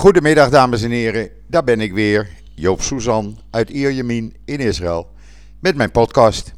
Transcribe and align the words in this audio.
Goedemiddag 0.00 0.50
dames 0.50 0.82
en 0.82 0.90
heren, 0.90 1.30
daar 1.46 1.64
ben 1.64 1.80
ik 1.80 1.92
weer, 1.92 2.28
Joop 2.54 2.82
Suzan 2.82 3.38
uit 3.50 3.70
Ierjemien 3.70 4.36
in 4.44 4.58
Israël, 4.58 5.10
met 5.58 5.76
mijn 5.76 5.90
podcast. 5.90 6.52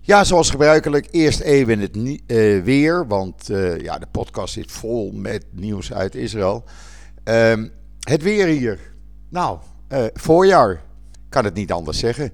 Ja, 0.00 0.24
zoals 0.24 0.50
gebruikelijk, 0.50 1.08
eerst 1.10 1.40
even 1.40 1.80
het 1.80 1.96
uh, 1.96 2.62
weer, 2.62 3.06
want 3.06 3.50
uh, 3.50 3.80
ja, 3.80 3.98
de 3.98 4.06
podcast 4.10 4.52
zit 4.52 4.72
vol 4.72 5.12
met 5.12 5.44
nieuws 5.50 5.92
uit 5.92 6.14
Israël. 6.14 6.64
Uh, 7.24 7.52
het 8.00 8.22
weer 8.22 8.46
hier, 8.46 8.78
nou, 9.28 9.58
uh, 9.88 10.04
voorjaar, 10.14 10.82
kan 11.28 11.44
het 11.44 11.54
niet 11.54 11.72
anders 11.72 11.98
zeggen. 11.98 12.24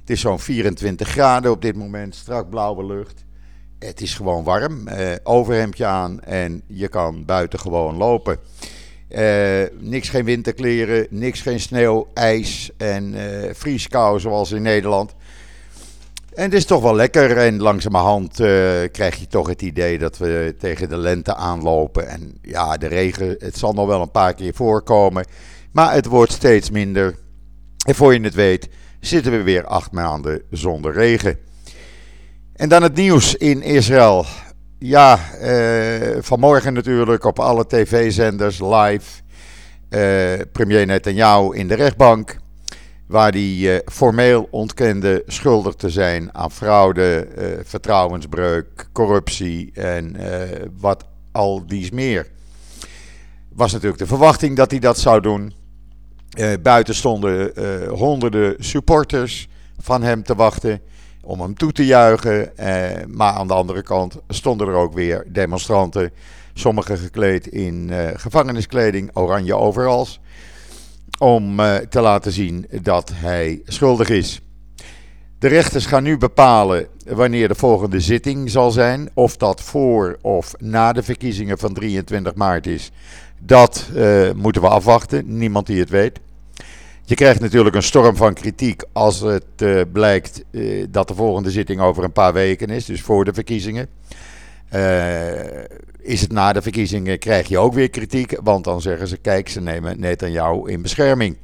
Het 0.00 0.10
is 0.10 0.20
zo'n 0.20 0.40
24 0.40 1.08
graden 1.08 1.50
op 1.50 1.62
dit 1.62 1.76
moment, 1.76 2.14
strak 2.14 2.50
blauwe 2.50 2.86
lucht. 2.86 3.24
Het 3.78 4.00
is 4.00 4.14
gewoon 4.14 4.44
warm, 4.44 4.88
overhemdje 5.22 5.84
aan 5.84 6.20
en 6.20 6.62
je 6.66 6.88
kan 6.88 7.24
buiten 7.24 7.58
gewoon 7.58 7.96
lopen. 7.96 8.38
Uh, 9.18 9.66
niks 9.78 10.08
geen 10.08 10.24
winterkleren, 10.24 11.06
niks 11.10 11.40
geen 11.40 11.60
sneeuw, 11.60 12.06
ijs 12.14 12.70
en 12.76 13.14
uh, 13.14 13.20
vrieskou 13.52 14.20
zoals 14.20 14.52
in 14.52 14.62
Nederland. 14.62 15.14
En 16.34 16.42
het 16.42 16.54
is 16.54 16.64
toch 16.64 16.82
wel 16.82 16.94
lekker 16.94 17.36
en 17.36 17.60
langzamerhand 17.60 18.40
uh, 18.40 18.46
krijg 18.92 19.16
je 19.16 19.26
toch 19.26 19.48
het 19.48 19.62
idee 19.62 19.98
dat 19.98 20.18
we 20.18 20.54
tegen 20.58 20.88
de 20.88 20.96
lente 20.96 21.34
aanlopen. 21.34 22.08
En 22.08 22.38
ja, 22.42 22.76
de 22.76 22.86
regen, 22.86 23.36
het 23.38 23.58
zal 23.58 23.72
nog 23.72 23.86
wel 23.86 24.00
een 24.00 24.10
paar 24.10 24.34
keer 24.34 24.54
voorkomen, 24.54 25.26
maar 25.72 25.92
het 25.92 26.06
wordt 26.06 26.32
steeds 26.32 26.70
minder. 26.70 27.14
En 27.86 27.94
voor 27.94 28.14
je 28.14 28.20
het 28.20 28.34
weet 28.34 28.68
zitten 29.00 29.32
we 29.32 29.42
weer 29.42 29.66
acht 29.66 29.92
maanden 29.92 30.42
zonder 30.50 30.92
regen. 30.92 31.38
En 32.54 32.68
dan 32.68 32.82
het 32.82 32.94
nieuws 32.94 33.34
in 33.34 33.62
Israël. 33.62 34.26
Ja, 34.86 35.18
uh, 35.42 36.16
vanmorgen 36.20 36.72
natuurlijk 36.72 37.24
op 37.24 37.38
alle 37.38 37.66
tv-zenders 37.66 38.58
live. 38.60 39.22
Uh, 39.90 40.44
premier 40.52 40.86
Netanyahu 40.86 41.56
in 41.56 41.68
de 41.68 41.74
rechtbank. 41.74 42.36
Waar 43.06 43.30
hij 43.30 43.56
uh, 43.56 43.78
formeel 43.84 44.48
ontkende 44.50 45.22
schuldig 45.26 45.74
te 45.74 45.90
zijn 45.90 46.34
aan 46.34 46.50
fraude, 46.50 47.28
vertrouwensbreuk, 47.64 48.88
corruptie 48.92 49.70
en 49.72 50.16
wat 50.80 51.04
al 51.32 51.66
dies 51.66 51.90
meer. 51.90 52.26
Was 53.54 53.72
natuurlijk 53.72 54.00
de 54.00 54.06
verwachting 54.06 54.56
dat 54.56 54.70
hij 54.70 54.80
dat 54.80 54.98
zou 54.98 55.20
doen. 55.20 55.52
buiten 56.62 56.94
stonden 56.94 57.52
honderden 57.88 58.54
supporters 58.58 59.48
van 59.78 60.02
hem 60.02 60.22
te 60.22 60.34
wachten 60.34 60.80
om 61.24 61.40
hem 61.40 61.54
toe 61.54 61.72
te 61.72 61.86
juichen. 61.86 62.56
Eh, 62.56 63.06
maar 63.08 63.32
aan 63.32 63.46
de 63.46 63.54
andere 63.54 63.82
kant 63.82 64.16
stonden 64.28 64.68
er 64.68 64.74
ook 64.74 64.94
weer 64.94 65.24
demonstranten. 65.28 66.12
Sommigen 66.54 66.98
gekleed 66.98 67.46
in 67.46 67.90
eh, 67.90 68.08
gevangeniskleding, 68.14 69.10
oranje 69.12 69.56
overals. 69.56 70.20
Om 71.18 71.60
eh, 71.60 71.74
te 71.74 72.00
laten 72.00 72.32
zien 72.32 72.66
dat 72.82 73.10
hij 73.14 73.62
schuldig 73.64 74.08
is. 74.08 74.40
De 75.38 75.48
rechters 75.48 75.86
gaan 75.86 76.02
nu 76.02 76.18
bepalen 76.18 76.86
wanneer 77.06 77.48
de 77.48 77.54
volgende 77.54 78.00
zitting 78.00 78.50
zal 78.50 78.70
zijn. 78.70 79.10
Of 79.14 79.36
dat 79.36 79.60
voor 79.60 80.18
of 80.20 80.54
na 80.58 80.92
de 80.92 81.02
verkiezingen 81.02 81.58
van 81.58 81.74
23 81.74 82.34
maart 82.34 82.66
is. 82.66 82.90
Dat 83.38 83.88
uh, 83.94 84.32
moeten 84.32 84.62
we 84.62 84.68
afwachten. 84.68 85.38
Niemand 85.38 85.66
die 85.66 85.80
het 85.80 85.90
weet. 85.90 86.20
Je 87.06 87.14
krijgt 87.14 87.40
natuurlijk 87.40 87.76
een 87.76 87.82
storm 87.82 88.16
van 88.16 88.34
kritiek 88.34 88.82
als 88.92 89.20
het 89.20 89.44
uh, 89.62 89.80
blijkt 89.92 90.44
uh, 90.50 90.86
dat 90.90 91.08
de 91.08 91.14
volgende 91.14 91.50
zitting 91.50 91.80
over 91.80 92.04
een 92.04 92.12
paar 92.12 92.32
weken 92.32 92.68
is, 92.68 92.84
dus 92.84 93.02
voor 93.02 93.24
de 93.24 93.32
verkiezingen. 93.32 93.88
Uh, 94.74 95.44
is 96.00 96.20
het 96.20 96.32
na 96.32 96.52
de 96.52 96.62
verkiezingen, 96.62 97.18
krijg 97.18 97.48
je 97.48 97.58
ook 97.58 97.74
weer 97.74 97.90
kritiek, 97.90 98.38
want 98.42 98.64
dan 98.64 98.80
zeggen 98.80 99.08
ze: 99.08 99.16
kijk, 99.16 99.48
ze 99.48 99.60
nemen 99.60 100.00
net 100.00 100.22
aan 100.22 100.32
jou 100.32 100.70
in 100.70 100.82
bescherming. 100.82 101.36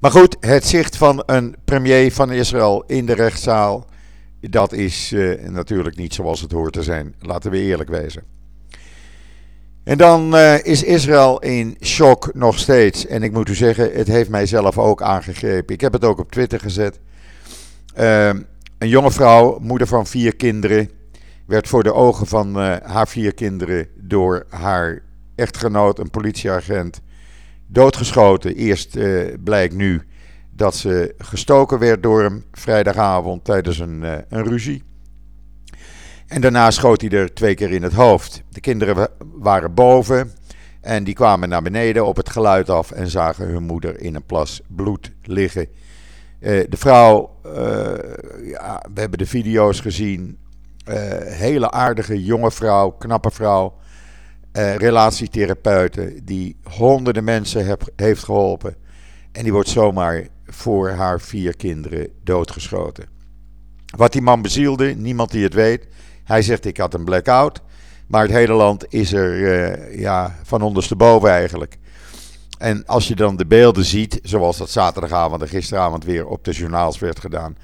Maar 0.00 0.10
goed, 0.10 0.36
het 0.40 0.66
zicht 0.66 0.96
van 0.96 1.22
een 1.26 1.56
premier 1.64 2.12
van 2.12 2.32
Israël 2.32 2.84
in 2.86 3.06
de 3.06 3.14
rechtszaal, 3.14 3.86
dat 4.40 4.72
is 4.72 5.14
natuurlijk 5.46 5.96
niet 5.96 6.14
zoals 6.14 6.40
het 6.40 6.52
hoort 6.52 6.72
te 6.72 6.82
zijn. 6.82 7.14
Laten 7.20 7.50
we 7.50 7.58
eerlijk 7.58 7.90
wezen. 7.90 8.39
En 9.90 9.98
dan 9.98 10.34
uh, 10.34 10.64
is 10.64 10.82
Israël 10.82 11.38
in 11.38 11.76
shock 11.80 12.34
nog 12.34 12.58
steeds. 12.58 13.06
En 13.06 13.22
ik 13.22 13.32
moet 13.32 13.48
u 13.48 13.54
zeggen, 13.54 13.92
het 13.92 14.06
heeft 14.06 14.30
mij 14.30 14.46
zelf 14.46 14.78
ook 14.78 15.02
aangegrepen. 15.02 15.74
Ik 15.74 15.80
heb 15.80 15.92
het 15.92 16.04
ook 16.04 16.18
op 16.18 16.32
Twitter 16.32 16.60
gezet. 16.60 17.00
Uh, 17.98 18.28
een 18.78 18.88
jonge 18.88 19.10
vrouw, 19.10 19.58
moeder 19.58 19.86
van 19.86 20.06
vier 20.06 20.36
kinderen, 20.36 20.90
werd 21.46 21.68
voor 21.68 21.82
de 21.82 21.94
ogen 21.94 22.26
van 22.26 22.58
uh, 22.58 22.76
haar 22.82 23.08
vier 23.08 23.34
kinderen 23.34 23.88
door 23.96 24.46
haar 24.48 25.02
echtgenoot, 25.34 25.98
een 25.98 26.10
politieagent, 26.10 27.00
doodgeschoten. 27.66 28.54
Eerst 28.54 28.98
blijkt 29.44 29.74
nu 29.74 30.02
dat 30.50 30.76
ze 30.76 31.14
gestoken 31.18 31.78
werd 31.78 32.02
door 32.02 32.22
hem 32.22 32.44
vrijdagavond 32.52 33.44
tijdens 33.44 33.78
een, 33.78 34.02
een 34.28 34.44
ruzie. 34.44 34.82
En 36.30 36.40
daarna 36.40 36.70
schoot 36.70 37.00
hij 37.00 37.10
er 37.10 37.34
twee 37.34 37.54
keer 37.54 37.70
in 37.70 37.82
het 37.82 37.92
hoofd. 37.92 38.42
De 38.48 38.60
kinderen 38.60 39.08
waren 39.34 39.74
boven 39.74 40.32
en 40.80 41.04
die 41.04 41.14
kwamen 41.14 41.48
naar 41.48 41.62
beneden 41.62 42.06
op 42.06 42.16
het 42.16 42.30
geluid 42.30 42.70
af 42.70 42.90
en 42.90 43.08
zagen 43.08 43.46
hun 43.46 43.62
moeder 43.62 44.00
in 44.00 44.14
een 44.14 44.24
plas 44.24 44.60
bloed 44.66 45.12
liggen. 45.22 45.66
Uh, 46.40 46.64
de 46.68 46.76
vrouw, 46.76 47.36
uh, 47.46 47.52
ja, 48.44 48.84
we 48.94 49.00
hebben 49.00 49.18
de 49.18 49.26
video's 49.26 49.80
gezien. 49.80 50.38
Uh, 50.88 50.94
hele 51.20 51.70
aardige 51.70 52.24
jonge 52.24 52.50
vrouw, 52.50 52.90
knappe 52.90 53.30
vrouw. 53.30 53.78
relatietherapeuten 54.52 56.24
die 56.24 56.56
honderden 56.62 57.24
mensen 57.24 57.78
heeft 57.96 58.24
geholpen. 58.24 58.76
En 59.32 59.42
die 59.42 59.52
wordt 59.52 59.68
zomaar 59.68 60.26
voor 60.46 60.90
haar 60.90 61.20
vier 61.20 61.56
kinderen 61.56 62.08
doodgeschoten. 62.24 63.04
Wat 63.96 64.12
die 64.12 64.22
man 64.22 64.42
bezielde, 64.42 64.94
niemand 64.94 65.30
die 65.30 65.42
het 65.42 65.54
weet. 65.54 65.86
Hij 66.30 66.42
zegt: 66.42 66.64
Ik 66.64 66.76
had 66.76 66.94
een 66.94 67.04
blackout. 67.04 67.60
Maar 68.06 68.22
het 68.22 68.30
hele 68.30 68.52
land 68.52 68.84
is 68.88 69.12
er 69.12 69.38
uh, 69.38 69.98
ja, 69.98 70.36
van 70.42 70.62
ondersteboven 70.62 71.30
eigenlijk. 71.30 71.78
En 72.58 72.86
als 72.86 73.08
je 73.08 73.14
dan 73.14 73.36
de 73.36 73.46
beelden 73.46 73.84
ziet, 73.84 74.20
zoals 74.22 74.56
dat 74.56 74.70
zaterdagavond 74.70 75.42
en 75.42 75.48
gisteravond 75.48 76.04
weer 76.04 76.26
op 76.26 76.44
de 76.44 76.52
journaals 76.52 76.98
werd 76.98 77.20
gedaan. 77.20 77.56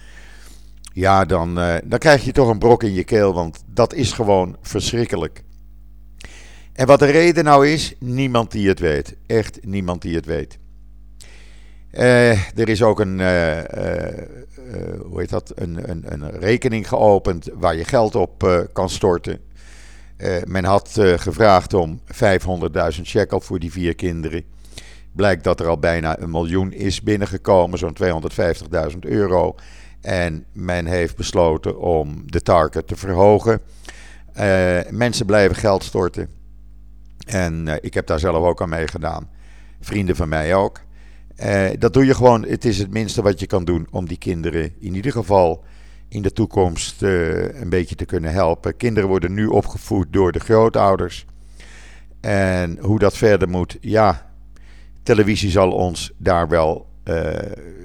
Ja, 0.92 1.24
dan, 1.24 1.58
uh, 1.58 1.74
dan 1.84 1.98
krijg 1.98 2.24
je 2.24 2.32
toch 2.32 2.48
een 2.48 2.58
brok 2.58 2.82
in 2.82 2.92
je 2.92 3.04
keel, 3.04 3.34
want 3.34 3.62
dat 3.66 3.94
is 3.94 4.12
gewoon 4.12 4.56
verschrikkelijk. 4.62 5.42
En 6.72 6.86
wat 6.86 6.98
de 6.98 7.10
reden 7.10 7.44
nou 7.44 7.68
is, 7.68 7.94
niemand 7.98 8.50
die 8.50 8.68
het 8.68 8.78
weet. 8.78 9.16
Echt 9.26 9.58
niemand 9.64 10.02
die 10.02 10.14
het 10.14 10.26
weet. 10.26 10.58
Uh, 11.98 12.58
er 12.58 12.68
is 12.68 12.82
ook 12.82 13.00
een, 13.00 13.18
uh, 13.18 13.56
uh, 13.56 13.64
hoe 15.02 15.20
heet 15.20 15.30
dat, 15.30 15.52
een, 15.54 15.90
een, 15.90 16.04
een, 16.12 16.30
rekening 16.30 16.88
geopend 16.88 17.48
waar 17.54 17.76
je 17.76 17.84
geld 17.84 18.14
op 18.14 18.66
kan 18.72 18.90
storten. 18.90 19.40
men 20.44 20.64
had 20.64 20.90
gevraagd 21.16 21.74
om 21.74 22.00
500.000 22.12 23.02
shekel 23.02 23.40
voor 23.40 23.58
die 23.58 23.72
vier 23.72 23.94
kinderen. 23.94 24.44
Blijkt 25.12 25.44
dat 25.44 25.60
er 25.60 25.66
al 25.66 25.78
bijna 25.78 26.18
een 26.18 26.30
miljoen 26.30 26.72
is 26.72 27.02
binnengekomen, 27.02 27.78
zo'n 27.78 27.96
250.000 28.92 28.98
euro. 29.00 29.54
En 30.00 30.44
men 30.52 30.86
heeft 30.86 31.16
besloten 31.16 31.78
om 31.78 32.22
de 32.26 32.42
target 32.42 32.86
te 32.86 32.96
verhogen. 32.96 33.60
mensen 34.90 35.26
blijven 35.26 35.56
geld 35.56 35.84
storten. 35.84 36.28
En 37.26 37.78
ik 37.80 37.94
heb 37.94 38.06
daar 38.06 38.18
zelf 38.18 38.44
ook 38.44 38.62
aan 38.62 38.68
meegedaan. 38.68 39.30
Vrienden 39.80 40.16
van 40.16 40.28
mij 40.28 40.54
ook. 40.54 40.84
Uh, 41.44 41.68
dat 41.78 41.92
doe 41.92 42.06
je 42.06 42.14
gewoon, 42.14 42.44
het 42.44 42.64
is 42.64 42.78
het 42.78 42.90
minste 42.90 43.22
wat 43.22 43.40
je 43.40 43.46
kan 43.46 43.64
doen 43.64 43.86
om 43.90 44.06
die 44.06 44.18
kinderen 44.18 44.72
in 44.78 44.94
ieder 44.94 45.12
geval 45.12 45.64
in 46.08 46.22
de 46.22 46.32
toekomst 46.32 47.02
uh, 47.02 47.60
een 47.60 47.68
beetje 47.68 47.94
te 47.94 48.04
kunnen 48.04 48.32
helpen. 48.32 48.76
Kinderen 48.76 49.08
worden 49.08 49.34
nu 49.34 49.46
opgevoed 49.46 50.06
door 50.10 50.32
de 50.32 50.40
grootouders. 50.40 51.26
En 52.20 52.78
hoe 52.80 52.98
dat 52.98 53.16
verder 53.16 53.48
moet, 53.48 53.76
ja, 53.80 54.30
televisie 55.02 55.50
zal 55.50 55.72
ons 55.72 56.12
daar 56.16 56.48
wel 56.48 56.86
uh, 57.04 57.30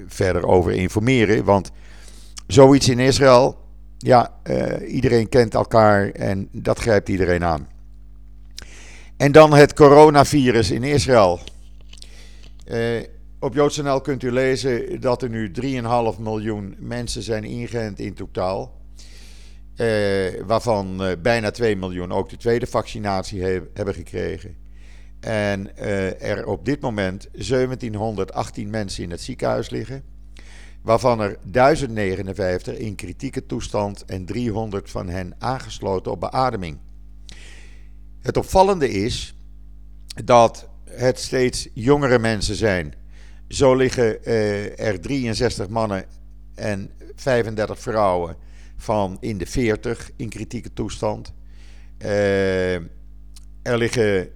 verder 0.07 0.45
over 0.47 0.71
informeren. 0.71 1.43
Want 1.43 1.71
zoiets 2.47 2.89
in 2.89 2.99
Israël, 2.99 3.57
ja, 3.97 4.33
iedereen 4.87 5.29
kent 5.29 5.53
elkaar 5.53 6.09
en 6.09 6.47
dat 6.51 6.79
grijpt 6.79 7.09
iedereen 7.09 7.43
aan. 7.43 7.67
En 9.17 9.31
dan 9.31 9.53
het 9.53 9.73
coronavirus 9.73 10.71
in 10.71 10.83
Israël. 10.83 11.39
Op 13.43 13.53
JoodsNL 13.53 14.01
kunt 14.01 14.23
u 14.23 14.31
lezen 14.31 15.01
dat 15.01 15.21
er 15.21 15.29
nu 15.29 15.51
3,5 15.61 16.19
miljoen 16.19 16.75
mensen 16.79 17.21
zijn 17.21 17.43
ingeënt 17.43 17.99
in 17.99 18.13
totaal. 18.13 18.81
Eh, 19.75 19.87
waarvan 20.45 21.03
eh, 21.03 21.11
bijna 21.21 21.51
2 21.51 21.75
miljoen 21.75 22.11
ook 22.11 22.29
de 22.29 22.37
tweede 22.37 22.67
vaccinatie 22.67 23.41
he 23.41 23.61
hebben 23.73 23.93
gekregen. 23.93 24.57
En 25.19 25.77
eh, 25.77 26.21
er 26.21 26.45
op 26.45 26.65
dit 26.65 26.81
moment 26.81 27.27
1718 27.31 28.69
mensen 28.69 29.03
in 29.03 29.11
het 29.11 29.21
ziekenhuis 29.21 29.69
liggen. 29.69 30.03
Waarvan 30.81 31.19
er 31.19 31.37
1059 31.43 32.77
in 32.77 32.95
kritieke 32.95 33.45
toestand 33.45 34.05
en 34.05 34.25
300 34.25 34.89
van 34.89 35.09
hen 35.09 35.35
aangesloten 35.39 36.11
op 36.11 36.19
beademing. 36.19 36.77
Het 38.21 38.37
opvallende 38.37 38.89
is 38.89 39.35
dat 40.25 40.69
het 40.89 41.19
steeds 41.19 41.67
jongere 41.73 42.19
mensen 42.19 42.55
zijn. 42.55 42.99
Zo 43.51 43.75
liggen 43.75 44.25
er 44.77 45.01
63 45.01 45.69
mannen 45.69 46.05
en 46.55 46.91
35 47.15 47.79
vrouwen 47.79 48.35
van 48.77 49.17
in 49.19 49.37
de 49.37 49.45
40 49.45 50.11
in 50.15 50.29
kritieke 50.29 50.73
toestand. 50.73 51.33
er 53.61 53.77
liggen 53.77 54.29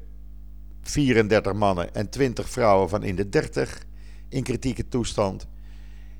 34 0.81 1.53
mannen 1.53 1.93
en 1.93 2.09
20 2.09 2.49
vrouwen 2.49 2.89
van 2.89 3.03
in 3.03 3.15
de 3.15 3.29
30 3.29 3.85
in 4.29 4.43
kritieke 4.43 4.87
toestand. 4.87 5.47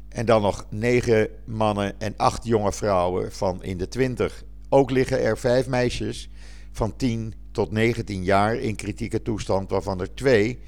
En 0.10 0.26
dan 0.26 0.42
nog 0.42 0.66
9 0.70 1.30
mannen 1.46 2.00
en 2.00 2.14
8 2.18 2.46
jonge 2.46 2.74
vrouwen 2.74 3.32
van 3.32 3.64
in 3.64 3.78
de 3.78 3.88
20. 3.88 4.44
Ook 4.70 4.92
liggen 4.92 5.22
er 5.22 5.38
5 5.38 5.68
meisjes 5.68 6.30
van 6.72 6.96
10 6.96 7.34
tot 7.52 7.72
19 7.72 8.24
jaar 8.24 8.56
in 8.56 8.76
kritieke 8.76 9.22
toestand, 9.22 9.70
waarvan 9.70 10.00
er 10.00 10.14
2 10.14 10.60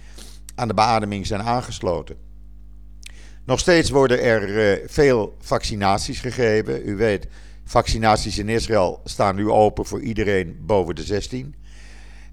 aan 0.58 0.68
de 0.68 0.74
beademing 0.74 1.28
zijn 1.28 1.42
aangesloten. 1.42 2.16
Nog 3.46 3.60
steeds 3.60 3.90
worden 3.90 4.22
er 4.22 4.80
uh, 4.80 4.88
veel 4.88 5.36
vaccinaties 5.40 6.20
gegeven. 6.20 6.90
U 6.90 6.96
weet, 6.96 7.28
vaccinaties 7.66 8.38
in 8.38 8.50
Israël 8.50 9.02
staan 9.04 9.36
nu 9.36 9.50
open 9.50 9.86
voor 9.86 10.02
iedereen 10.02 10.58
boven 10.66 10.96
de 10.96 11.04
16. 11.04 11.56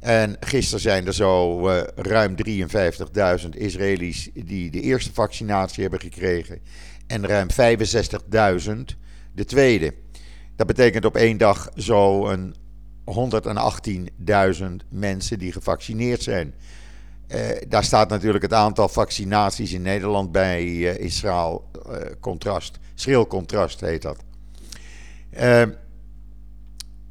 En 0.00 0.37
gisteren 0.41 0.81
zijn 0.81 1.06
er 1.06 1.15
zo 1.15 1.69
uh, 1.69 1.82
ruim 1.94 2.35
53.000 2.49 3.49
Israëli's 3.50 4.31
die 4.35 4.71
de 4.71 4.81
eerste 4.81 5.12
vaccinatie 5.12 5.82
hebben 5.82 6.00
gekregen. 6.00 6.61
En 7.06 7.26
ruim 7.26 7.49
65.000 7.50 8.71
de 9.32 9.44
tweede. 9.44 9.94
Dat 10.56 10.67
betekent 10.67 11.05
op 11.05 11.17
één 11.17 11.37
dag 11.37 11.71
zo'n 11.75 12.55
118.000 13.05 14.65
mensen 14.88 15.38
die 15.38 15.53
gevaccineerd 15.53 16.23
zijn. 16.23 16.55
Uh, 17.29 17.41
daar 17.69 17.85
staat 17.85 18.09
natuurlijk 18.09 18.43
het 18.43 18.53
aantal 18.53 18.88
vaccinaties 18.88 19.73
in 19.73 19.82
Nederland 19.82 20.32
bij 20.32 20.65
uh, 20.65 20.99
Israël 20.99 21.71
contrast. 22.21 22.79
Schril 22.94 23.26
contrast 23.26 23.81
heet 23.81 24.03
dat. 24.03 24.17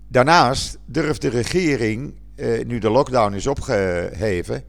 daarnaast 0.08 0.78
durft 0.86 1.22
de 1.22 1.30
regering 1.30 2.14
eh, 2.36 2.66
nu 2.66 2.80
de 2.80 2.90
lockdown 2.90 3.34
is 3.34 3.48
opgeheven, 3.48 4.64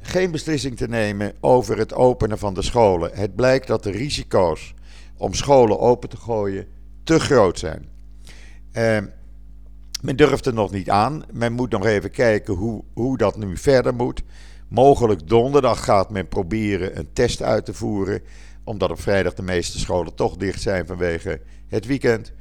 geen 0.00 0.30
beslissing 0.30 0.76
te 0.76 0.88
nemen 0.88 1.32
over 1.40 1.78
het 1.78 1.94
openen 1.94 2.38
van 2.38 2.54
de 2.54 2.62
scholen. 2.62 3.10
Het 3.14 3.34
blijkt 3.34 3.66
dat 3.66 3.82
de 3.82 3.90
risico's 3.90 4.74
om 5.16 5.34
scholen 5.34 5.78
open 5.78 6.08
te 6.08 6.16
gooien 6.16 6.66
te 7.04 7.20
groot 7.20 7.58
zijn. 7.58 7.88
Men 10.02 10.16
durft 10.16 10.46
er 10.46 10.54
nog 10.54 10.70
niet 10.70 10.90
aan. 10.90 11.24
Men 11.32 11.52
moet 11.52 11.70
nog 11.70 11.84
even 11.84 12.10
kijken 12.10 12.54
hoe, 12.54 12.84
hoe 12.94 13.16
dat 13.16 13.36
nu 13.36 13.56
verder 13.56 13.94
moet. 13.94 14.22
Mogelijk 14.70 15.28
donderdag 15.28 15.84
gaat 15.84 16.10
men 16.10 16.28
proberen 16.28 16.98
een 16.98 17.12
test 17.12 17.42
uit 17.42 17.64
te 17.64 17.74
voeren. 17.74 18.22
Omdat 18.64 18.90
op 18.90 19.00
vrijdag 19.00 19.34
de 19.34 19.42
meeste 19.42 19.78
scholen 19.78 20.14
toch 20.14 20.36
dicht 20.36 20.60
zijn 20.60 20.86
vanwege 20.86 21.40
het 21.68 21.86
weekend. 21.86 22.32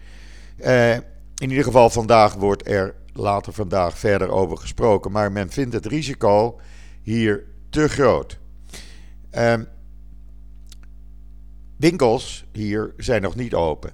Uh, 0.58 0.94
in 0.94 1.50
ieder 1.50 1.64
geval 1.64 1.90
vandaag 1.90 2.34
wordt 2.34 2.68
er 2.68 2.96
later 3.14 3.54
vandaag 3.54 3.98
verder 3.98 4.30
over 4.30 4.58
gesproken. 4.58 5.12
Maar 5.12 5.31
men 5.31 5.50
vindt 5.50 5.74
het 5.74 5.86
risico 5.86 6.60
hier 7.02 7.44
te 7.70 7.90
groot. 7.90 8.40
Um, 9.38 9.68
winkels 11.78 12.46
hier 12.52 12.94
zijn 12.98 13.22
nog 13.22 13.36
niet 13.36 13.54
open. 13.54 13.94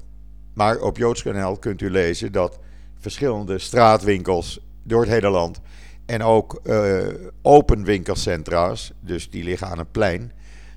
Maar 0.54 0.80
op 0.80 0.98
Joodskanaal 0.98 1.58
kunt 1.58 1.82
u 1.82 1.90
lezen 1.90 2.32
dat 2.32 2.60
verschillende 2.96 3.60
straatwinkels 3.60 4.60
door 4.84 5.02
het 5.02 5.10
hele 5.10 5.30
land 5.30 5.62
en 6.06 6.24
ook 6.24 6.60
uh, 6.64 7.08
open 7.42 7.84
winkelcentra's, 7.84 8.92
dus 9.00 9.30
die 9.30 9.44
liggen 9.44 9.68
aan 9.68 9.80
een 9.80 9.92
plein 9.92 10.32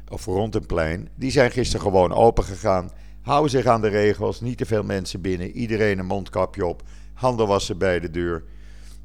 of 0.09 0.25
rond 0.25 0.55
een 0.55 0.67
plein, 0.67 1.09
die 1.15 1.31
zijn 1.31 1.51
gisteren 1.51 1.87
gewoon 1.87 2.13
open 2.13 2.45
gegaan. 2.45 2.91
Hou 3.23 3.49
zich 3.49 3.67
aan 3.67 3.81
de 3.81 3.89
regels, 3.89 4.41
niet 4.41 4.59
te 4.59 4.67
veel 4.67 4.83
mensen 4.83 5.21
binnen, 5.21 5.51
iedereen 5.51 5.99
een 5.99 6.07
mondkapje 6.07 6.67
op 6.67 6.83
handen 7.15 7.47
wassen 7.47 7.79
bij 7.79 8.01
de 8.01 8.11
deur 8.11 8.43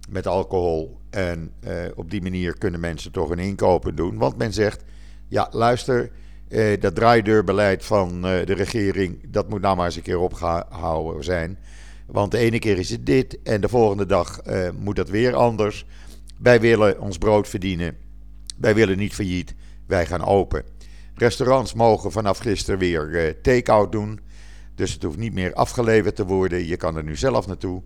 met 0.10 0.28
alcohol. 0.28 0.98
En 1.10 1.52
eh, 1.60 1.76
op 1.96 2.12
die 2.12 2.22
manier 2.22 2.58
kunnen 2.58 2.80
mensen 2.80 3.12
toch 3.12 3.30
een 3.30 3.40
inkopen 3.40 3.96
doen. 3.96 4.18
Want 4.18 4.38
men 4.38 4.54
zegt, 4.54 4.84
ja 5.28 5.48
luister, 5.52 6.12
eh, 6.48 6.80
dat 6.80 6.96
draaideurbeleid 6.96 7.86
van 7.86 8.22
de 8.22 8.54
regering, 8.54 9.32
dat 9.32 9.50
moet 9.50 9.62
nou 9.62 9.76
maar 9.76 9.86
eens 9.86 9.96
een 9.96 10.02
keer 10.02 10.20
opgehouden 10.20 11.24
zijn. 11.24 11.58
Want 12.06 12.32
de 12.32 12.38
ene 12.38 12.60
keer 12.60 12.78
is 12.78 12.90
het 12.90 13.06
dit 13.06 13.42
en 13.44 13.62
de 13.62 13.70
volgende 13.70 14.06
dag 14.06 14.42
moet 14.80 14.96
dat 14.96 15.10
weer 15.10 15.36
anders. 15.36 15.86
Wij 16.44 16.60
willen 16.60 17.00
ons 17.00 17.18
brood 17.18 17.48
verdienen. 17.48 17.98
Wij 18.58 18.76
willen 18.76 18.98
niet 18.98 19.14
failliet. 19.14 19.56
Wij 19.88 20.06
gaan 20.06 20.26
open. 20.26 20.64
Restaurants 21.16 21.74
mogen 21.74 22.12
vanaf 22.12 22.38
gisteren 22.38 22.80
weer 22.80 23.10
uh, 23.10 23.30
take-out 23.42 23.92
doen. 23.92 24.20
Dus 24.76 24.94
het 24.94 25.04
hoeft 25.04 25.18
niet 25.18 25.34
meer 25.34 25.54
afgeleverd 25.54 26.16
te 26.16 26.26
worden. 26.26 26.66
Je 26.66 26.78
kan 26.78 26.98
er 26.98 27.04
nu 27.04 27.16
zelf 27.16 27.48
naartoe. 27.48 27.82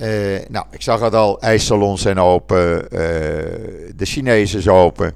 Uh, 0.00 0.06
nou, 0.48 0.66
ik 0.70 0.82
zag 0.82 1.00
het 1.00 1.14
al. 1.14 1.40
IJssalons 1.40 2.02
zijn 2.02 2.18
open. 2.18 2.82
Uh, 2.82 2.88
de 3.96 4.04
Chinezen 4.04 4.58
is 4.58 4.68
open. 4.68 5.12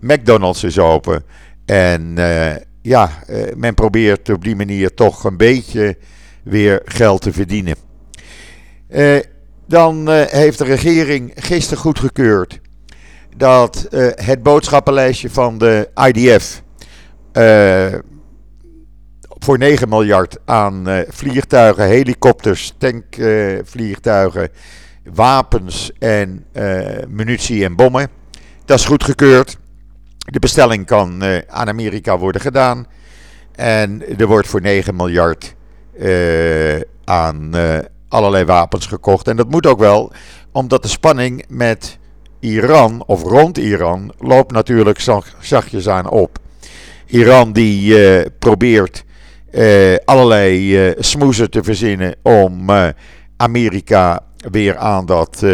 McDonald's 0.00 0.62
is 0.62 0.78
open. 0.78 1.22
En 1.64 2.14
ja, 2.82 3.10
men 3.56 3.74
probeert 3.74 4.28
op 4.28 4.44
die 4.44 4.56
manier 4.56 4.94
toch 4.94 5.24
een 5.24 5.36
beetje 5.36 5.96
weer 6.42 6.82
geld 6.84 7.22
te 7.22 7.32
verdienen. 7.32 7.76
Dan 9.70 10.08
heeft 10.10 10.58
de 10.58 10.64
regering 10.64 11.32
gisteren 11.34 11.82
goedgekeurd 11.82 12.60
dat 13.36 13.86
het 14.14 14.42
boodschappenlijstje 14.42 15.30
van 15.30 15.58
de 15.58 15.88
IDF 15.94 16.62
voor 19.38 19.58
9 19.58 19.88
miljard 19.88 20.38
aan 20.44 21.04
vliegtuigen, 21.08 21.84
helikopters, 21.84 22.74
tankvliegtuigen, 22.78 24.48
wapens 25.14 25.92
en 25.98 26.46
munitie 27.08 27.64
en 27.64 27.76
bommen. 27.76 28.08
Dat 28.64 28.78
is 28.78 28.84
goedgekeurd. 28.84 29.58
De 30.16 30.38
bestelling 30.38 30.86
kan 30.86 31.22
aan 31.48 31.68
Amerika 31.68 32.18
worden 32.18 32.40
gedaan. 32.40 32.86
En 33.54 34.18
er 34.18 34.26
wordt 34.26 34.48
voor 34.48 34.60
9 34.60 34.96
miljard 34.96 35.54
aan 37.04 37.50
allerlei 38.10 38.44
wapens 38.44 38.86
gekocht. 38.86 39.28
En 39.28 39.36
dat 39.36 39.50
moet 39.50 39.66
ook 39.66 39.78
wel, 39.78 40.12
omdat 40.52 40.82
de 40.82 40.88
spanning 40.88 41.44
met 41.48 41.98
Iran 42.40 43.02
of 43.06 43.22
rond 43.22 43.58
Iran 43.58 44.12
loopt 44.18 44.52
natuurlijk 44.52 45.00
zachtjes 45.40 45.88
aan 45.88 46.10
op. 46.10 46.38
Iran 47.06 47.52
die 47.52 47.94
probeert 48.30 49.04
uh, 49.52 49.96
allerlei 50.04 50.88
uh, 50.88 50.92
te 51.48 51.62
verzinnen 51.62 52.14
om 52.22 52.70
Amerika 53.36 54.20
weer 54.50 54.76
aan 54.76 55.06
dat 55.06 55.44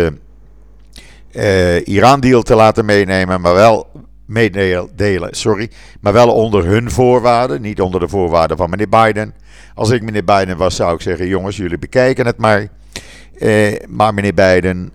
Iran-deal 1.84 2.42
te 2.42 2.54
laten 2.54 2.84
meenemen, 2.84 3.40
maar 3.40 3.54
wel 3.54 3.86
meedelen, 4.26 5.28
sorry, 5.30 5.70
maar 6.00 6.12
wel 6.12 6.32
onder 6.32 6.64
hun 6.64 6.90
voorwaarden, 6.90 7.60
niet 7.60 7.80
onder 7.80 8.00
de 8.00 8.08
voorwaarden 8.08 8.56
van 8.56 8.70
meneer 8.70 8.88
Biden. 8.88 9.34
Als 9.74 9.90
ik 9.90 10.02
meneer 10.02 10.24
Biden 10.24 10.56
was, 10.56 10.76
zou 10.76 10.94
ik 10.94 11.00
zeggen: 11.00 11.26
jongens, 11.26 11.56
jullie 11.56 11.78
bekijken 11.78 12.26
het 12.26 12.36
maar. 12.38 12.68
maar 13.88 14.14
meneer 14.14 14.34
Biden, 14.34 14.92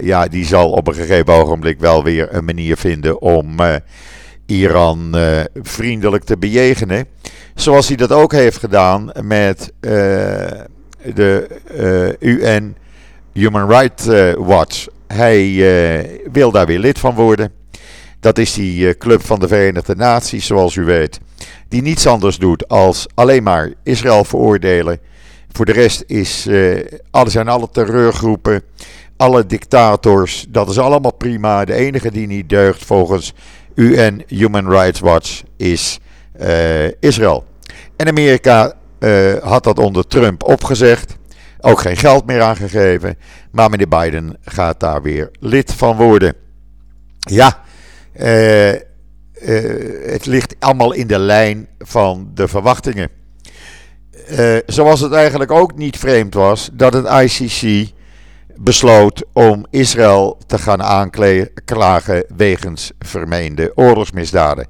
ja, 0.00 0.26
die 0.26 0.44
zal 0.44 0.70
op 0.70 0.88
een 0.88 0.94
gegeven 0.94 1.34
ogenblik 1.34 1.80
wel 1.80 2.04
weer 2.04 2.34
een 2.34 2.44
manier 2.44 2.76
vinden 2.76 3.20
om 3.20 3.56
Iran 4.46 5.16
vriendelijk 5.54 6.24
te 6.24 6.38
bejegenen. 6.38 7.06
Zoals 7.54 7.88
hij 7.88 7.96
dat 7.96 8.12
ook 8.12 8.32
heeft 8.32 8.58
gedaan 8.58 9.12
met 9.22 9.72
uh, 9.80 9.90
de 11.14 11.46
uh, 12.20 12.30
UN 12.34 12.76
Human 13.32 13.68
Rights 13.68 14.06
eh, 14.06 14.32
Watch. 14.34 14.86
Hij 15.06 15.56
wil 16.32 16.50
daar 16.50 16.66
weer 16.66 16.78
lid 16.78 16.98
van 16.98 17.14
worden. 17.14 17.52
Dat 18.22 18.38
is 18.38 18.52
die 18.52 18.96
club 18.96 19.24
van 19.24 19.40
de 19.40 19.48
Verenigde 19.48 19.96
Naties, 19.96 20.46
zoals 20.46 20.74
u 20.74 20.84
weet. 20.84 21.20
Die 21.68 21.82
niets 21.82 22.06
anders 22.06 22.36
doet 22.38 22.68
als 22.68 23.06
alleen 23.14 23.42
maar 23.42 23.72
Israël 23.82 24.24
veroordelen. 24.24 24.98
Voor 25.52 25.64
de 25.64 25.72
rest 25.72 26.04
is, 26.06 26.48
alle, 27.10 27.30
zijn 27.30 27.48
alle 27.48 27.68
terreurgroepen, 27.72 28.62
alle 29.16 29.46
dictators, 29.46 30.46
dat 30.48 30.68
is 30.68 30.78
allemaal 30.78 31.14
prima. 31.14 31.64
De 31.64 31.74
enige 31.74 32.10
die 32.10 32.26
niet 32.26 32.48
deugt 32.48 32.84
volgens 32.84 33.32
UN 33.74 34.22
Human 34.26 34.70
Rights 34.70 35.00
Watch 35.00 35.42
is 35.56 35.98
uh, 36.40 37.00
Israël. 37.00 37.44
En 37.96 38.08
Amerika 38.08 38.74
had 39.42 39.64
dat 39.64 39.78
onder 39.78 40.06
Trump 40.06 40.42
opgezegd. 40.42 41.16
Ook 41.60 41.80
geen 41.80 41.96
geld 41.96 42.26
meer 42.26 42.42
aangegeven. 42.42 43.18
Maar 43.50 43.70
meneer 43.70 43.88
Biden 43.88 44.36
gaat 44.44 44.80
daar 44.80 45.02
weer 45.02 45.30
lid 45.40 45.72
van 45.72 45.96
worden. 45.96 46.34
Ja, 47.18 47.62
uh, 48.20 48.72
uh, 48.72 48.78
het 50.06 50.26
ligt 50.26 50.54
allemaal 50.58 50.92
in 50.92 51.06
de 51.06 51.18
lijn 51.18 51.68
van 51.78 52.30
de 52.34 52.48
verwachtingen. 52.48 53.08
zoals 54.66 55.00
het 55.00 55.12
eigenlijk 55.12 55.50
ook 55.50 55.76
niet 55.76 55.98
vreemd 55.98 56.34
was 56.34 56.70
dat 56.72 56.92
het 56.92 57.06
ICC 57.06 57.92
besloot 58.56 59.24
om 59.32 59.66
Israël 59.70 60.38
te 60.46 60.58
gaan 60.58 60.82
aanklagen 60.82 62.24
wegens 62.36 62.92
vermeende 62.98 63.72
oorlogsmisdaden. 63.74 64.66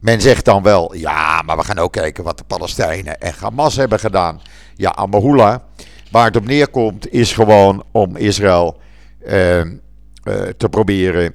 Men 0.00 0.20
zegt 0.20 0.44
dan 0.44 0.62
wel, 0.62 0.94
ja, 0.94 1.42
maar 1.42 1.56
we 1.56 1.64
gaan 1.64 1.78
ook 1.78 1.92
kijken 1.92 2.24
wat 2.24 2.38
de 2.38 2.44
Palestijnen 2.44 3.20
en 3.20 3.34
Hamas 3.38 3.76
hebben 3.76 3.98
gedaan. 3.98 4.40
Ja, 4.74 4.94
Amahula. 4.94 5.64
Waar 6.10 6.24
het 6.24 6.36
op 6.36 6.46
neerkomt 6.46 7.12
is 7.12 7.32
gewoon 7.32 7.84
om 7.92 8.16
Israël 8.16 8.80
uh, 9.26 9.58
uh, 9.58 9.64
te 10.56 10.68
proberen 10.70 11.34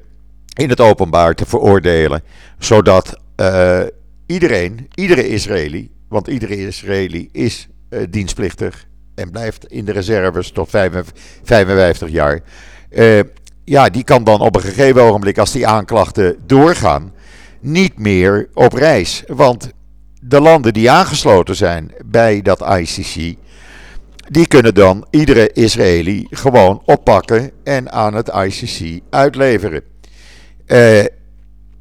in 0.58 0.70
het 0.70 0.80
openbaar 0.80 1.34
te 1.34 1.46
veroordelen. 1.46 2.24
Zodat 2.60 3.18
uh, 3.38 3.82
iedereen, 4.26 4.88
iedere 4.96 5.28
Israëli, 5.28 5.92
want 6.10 6.28
iedere 6.28 6.58
Israëli 6.58 7.30
is 7.32 7.68
dienstplichtig 8.10 8.88
en 9.16 9.32
blijft 9.32 9.66
in 9.66 9.86
de 9.86 9.92
reserves 9.92 10.52
tot 10.52 10.70
55 11.44 12.10
jaar. 12.10 12.40
ja, 13.64 13.90
die 13.90 14.04
kan 14.04 14.24
dan 14.24 14.42
op 14.42 14.56
een 14.56 14.62
gegeven 14.62 15.02
ogenblik, 15.02 15.38
als 15.38 15.52
die 15.52 15.68
aanklachten 15.68 16.38
doorgaan, 16.46 17.14
niet 17.60 18.00
meer 18.00 18.50
op 18.54 18.74
reis. 18.74 19.24
Want 19.28 19.72
de 20.22 20.42
landen 20.42 20.74
die 20.74 20.92
aangesloten 20.92 21.56
zijn 21.56 21.92
bij 22.06 22.42
dat 22.42 22.62
ICC, 22.62 23.38
die 24.28 24.48
kunnen 24.48 24.74
dan 24.74 25.08
iedere 25.10 25.52
Israëli 25.54 26.28
gewoon 26.30 26.82
oppakken 26.86 27.52
en 27.64 27.92
aan 27.92 28.14
het 28.14 28.28
ICC 28.28 29.02
uitleveren. 29.10 29.91
Uh, 30.72 31.04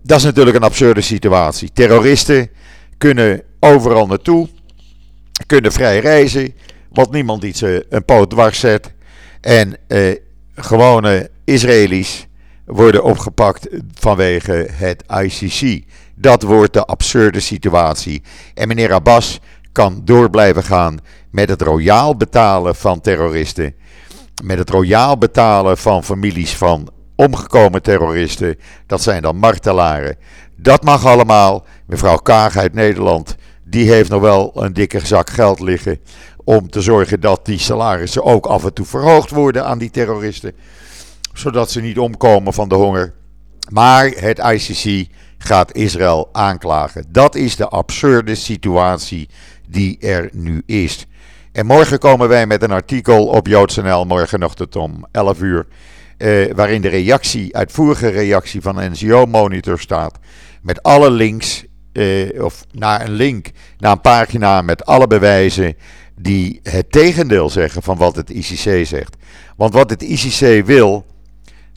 dat 0.03 0.19
is 0.19 0.25
natuurlijk 0.25 0.57
een 0.57 0.63
absurde 0.63 1.01
situatie. 1.01 1.71
Terroristen 1.73 2.51
kunnen 2.99 3.43
overal 3.61 4.07
naartoe, 4.07 4.49
kunnen 5.47 5.73
vrij 5.73 5.99
reizen, 5.99 6.55
want 6.93 7.11
niemand 7.11 7.45
iets 7.45 7.61
een 7.89 8.05
poot 8.05 8.31
dwars 8.31 8.61
zet. 8.61 8.93
En 9.41 9.77
uh, 9.89 10.15
gewone 10.55 11.31
Israëli's 11.45 12.27
worden 12.65 13.05
opgepakt 13.05 13.69
vanwege 13.95 14.69
het 14.71 15.05
ICC. 15.23 15.85
Dat 16.15 16.43
wordt 16.43 16.73
de 16.73 16.85
absurde 16.85 17.41
situatie. 17.41 18.23
En 18.55 18.69
meneer 18.69 18.93
Abbas 18.93 19.41
kan 19.73 20.01
door 20.05 20.31
blijven 20.31 20.63
gaan 20.63 20.99
met 21.31 21.49
het 21.49 21.63
royaal 21.63 22.17
betalen 22.17 22.75
van 22.75 23.01
terroristen. 23.01 23.75
Met 24.43 24.59
het 24.59 24.71
royaal 24.71 25.19
betalen 25.19 25.79
van 25.79 26.05
families 26.05 26.57
van 26.57 26.89
omgekomen 27.25 27.83
terroristen. 27.83 28.59
Dat 28.87 29.03
zijn 29.03 29.23
dan 29.23 29.37
martelaren. 29.37 30.17
Dat 30.57 30.85
mag 30.85 31.07
allemaal. 31.07 31.65
Mevrouw 31.87 32.17
Kaag 32.17 32.57
uit 32.57 32.75
Nederland, 32.75 33.37
die 33.65 33.91
heeft 33.91 34.11
nog 34.11 34.21
wel 34.21 34.53
een 34.55 34.73
dikke 34.73 35.07
zak 35.07 35.31
geld 35.31 35.61
liggen. 35.61 35.99
Om 36.45 36.71
te 36.71 36.81
zorgen 36.81 37.21
dat 37.21 37.47
die 37.47 37.59
salarissen 37.59 38.25
ook 38.25 38.47
af 38.47 38.65
en 38.65 38.73
toe 38.73 38.87
verhoogd 38.87 39.31
worden 39.31 39.67
aan 39.67 39.79
die 39.79 39.91
terroristen 39.91 40.55
zodat 41.33 41.71
ze 41.71 41.81
niet 41.81 41.99
omkomen 41.99 42.53
van 42.53 42.69
de 42.69 42.75
honger. 42.75 43.13
Maar 43.69 44.07
het 44.07 44.39
ICC 44.39 45.09
gaat 45.39 45.75
Israël 45.75 46.29
aanklagen. 46.33 47.05
Dat 47.09 47.35
is 47.35 47.57
de 47.57 47.69
absurde 47.69 48.35
situatie 48.35 49.29
die 49.69 49.99
er 49.99 50.29
nu 50.33 50.63
is. 50.67 51.07
En 51.53 51.67
morgen 51.67 51.99
komen 51.99 52.29
wij 52.29 52.47
met 52.47 52.63
een 52.63 52.71
artikel 52.71 53.27
op 53.27 53.47
JoodsNL, 53.47 54.05
morgenochtend 54.05 54.77
om 54.77 55.07
11 55.13 55.41
uur. 55.41 55.67
Eh, 56.21 56.55
waarin 56.55 56.81
de 56.81 56.89
reactie, 56.89 57.57
uitvoerige 57.57 58.09
reactie 58.09 58.61
van 58.61 58.91
NGO 58.93 59.27
Monitor 59.27 59.79
staat. 59.79 60.19
Met 60.63 60.83
alle 60.83 61.11
links, 61.11 61.65
eh, 61.93 62.43
of 62.43 62.67
naar 62.73 63.01
een 63.01 63.13
link, 63.13 63.51
naar 63.79 63.93
een 63.93 64.01
pagina 64.01 64.63
met 64.63 64.85
alle 64.85 65.07
bewijzen 65.07 65.77
die 66.21 66.61
het 66.63 66.93
tegendeel 66.93 67.51
zeggen 67.51 67.83
van 67.83 67.97
wat 67.97 68.17
het 68.17 68.31
ICC 68.31 68.87
zegt. 68.87 69.17
Want 69.57 69.75
wat 69.75 69.91
het 69.91 70.03
ICC 70.03 70.67
wil, 70.67 71.07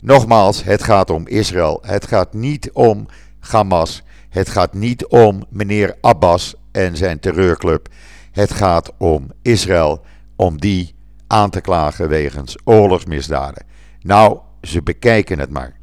Nogmaals, 0.00 0.64
het 0.64 0.82
gaat 0.82 1.10
om 1.10 1.26
Israël. 1.26 1.78
Het 1.82 2.06
gaat 2.06 2.32
niet 2.32 2.70
om 2.72 3.06
Hamas. 3.40 4.02
Het 4.28 4.48
gaat 4.48 4.74
niet 4.74 5.06
om 5.06 5.44
meneer 5.48 5.96
Abbas 6.00 6.54
en 6.72 6.96
zijn 6.96 7.20
terreurclub. 7.20 7.88
Het 8.32 8.52
gaat 8.52 8.92
om 8.98 9.30
Israël, 9.42 10.02
om 10.36 10.60
die 10.60 10.94
aan 11.26 11.50
te 11.50 11.60
klagen 11.60 12.08
wegens 12.08 12.56
oorlogsmisdaden. 12.64 13.64
Nou, 14.04 14.38
ze 14.62 14.82
bekijken 14.82 15.38
het 15.38 15.50
maar. 15.50 15.76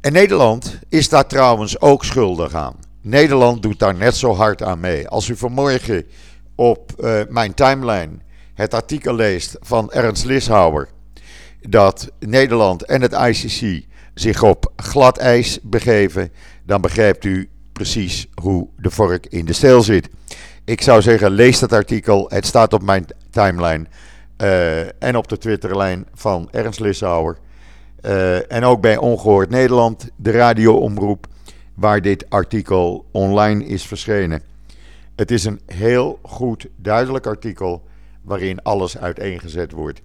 En 0.00 0.12
Nederland 0.12 0.78
is 0.88 1.08
daar 1.08 1.26
trouwens 1.26 1.80
ook 1.80 2.04
schuldig 2.04 2.54
aan. 2.54 2.76
Nederland 3.02 3.62
doet 3.62 3.78
daar 3.78 3.94
net 3.94 4.16
zo 4.16 4.34
hard 4.34 4.62
aan 4.62 4.80
mee. 4.80 5.08
Als 5.08 5.28
u 5.28 5.36
vanmorgen 5.36 6.06
op 6.54 6.92
uh, 7.00 7.20
mijn 7.28 7.54
timeline 7.54 8.18
het 8.54 8.74
artikel 8.74 9.14
leest 9.14 9.56
van 9.60 9.92
Ernst 9.92 10.24
Lishauer 10.24 10.88
dat 11.60 12.10
Nederland 12.18 12.84
en 12.84 13.02
het 13.02 13.12
ICC 13.12 13.86
zich 14.14 14.42
op 14.42 14.72
glad 14.76 15.18
ijs 15.18 15.58
begeven, 15.62 16.32
dan 16.64 16.80
begrijpt 16.80 17.24
u 17.24 17.50
precies 17.72 18.26
hoe 18.42 18.68
de 18.76 18.90
vork 18.90 19.26
in 19.26 19.44
de 19.44 19.52
steel 19.52 19.82
zit. 19.82 20.08
Ik 20.64 20.82
zou 20.82 21.02
zeggen, 21.02 21.30
lees 21.30 21.58
dat 21.58 21.72
artikel. 21.72 22.26
Het 22.28 22.46
staat 22.46 22.72
op 22.72 22.82
mijn 22.82 23.06
timeline 23.30 23.86
uh, 24.42 25.02
en 25.02 25.16
op 25.16 25.28
de 25.28 25.38
Twitterlijn 25.38 26.06
van 26.14 26.48
Ernst 26.50 26.80
Lissauer. 26.80 27.38
Uh, 28.02 28.52
en 28.52 28.64
ook 28.64 28.80
bij 28.80 28.96
Ongehoord 28.96 29.50
Nederland, 29.50 30.08
de 30.16 30.30
radioomroep, 30.30 31.26
waar 31.74 32.02
dit 32.02 32.30
artikel 32.30 33.08
online 33.12 33.64
is 33.64 33.86
verschenen. 33.86 34.42
Het 35.16 35.30
is 35.30 35.44
een 35.44 35.60
heel 35.66 36.18
goed, 36.22 36.68
duidelijk 36.76 37.26
artikel 37.26 37.86
waarin 38.22 38.62
alles 38.62 38.98
uiteengezet 38.98 39.72
wordt. 39.72 40.02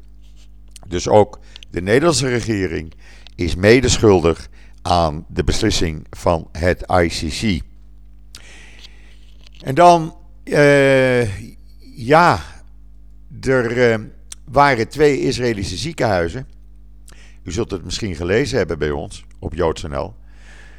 Dus 0.88 1.08
ook 1.08 1.40
de 1.70 1.82
Nederlandse 1.82 2.28
regering 2.28 2.94
is 3.36 3.56
medeschuldig 3.56 4.50
aan 4.82 5.26
de 5.30 5.44
beslissing 5.44 6.06
van 6.10 6.48
het 6.52 6.84
ICC. 7.02 7.64
En 9.64 9.76
dan, 9.76 10.16
uh, 10.44 11.38
ja, 11.98 12.40
er 13.42 14.00
waren 14.54 14.88
twee 14.88 15.20
Israëlische 15.20 15.78
ziekenhuizen. 15.78 16.48
U 17.44 17.52
zult 17.52 17.72
het 17.72 17.84
misschien 17.84 18.16
gelezen 18.16 18.58
hebben 18.58 18.80
bij 18.80 18.92
ons 18.92 19.26
op 19.40 19.54
JoodsNL. 19.54 20.14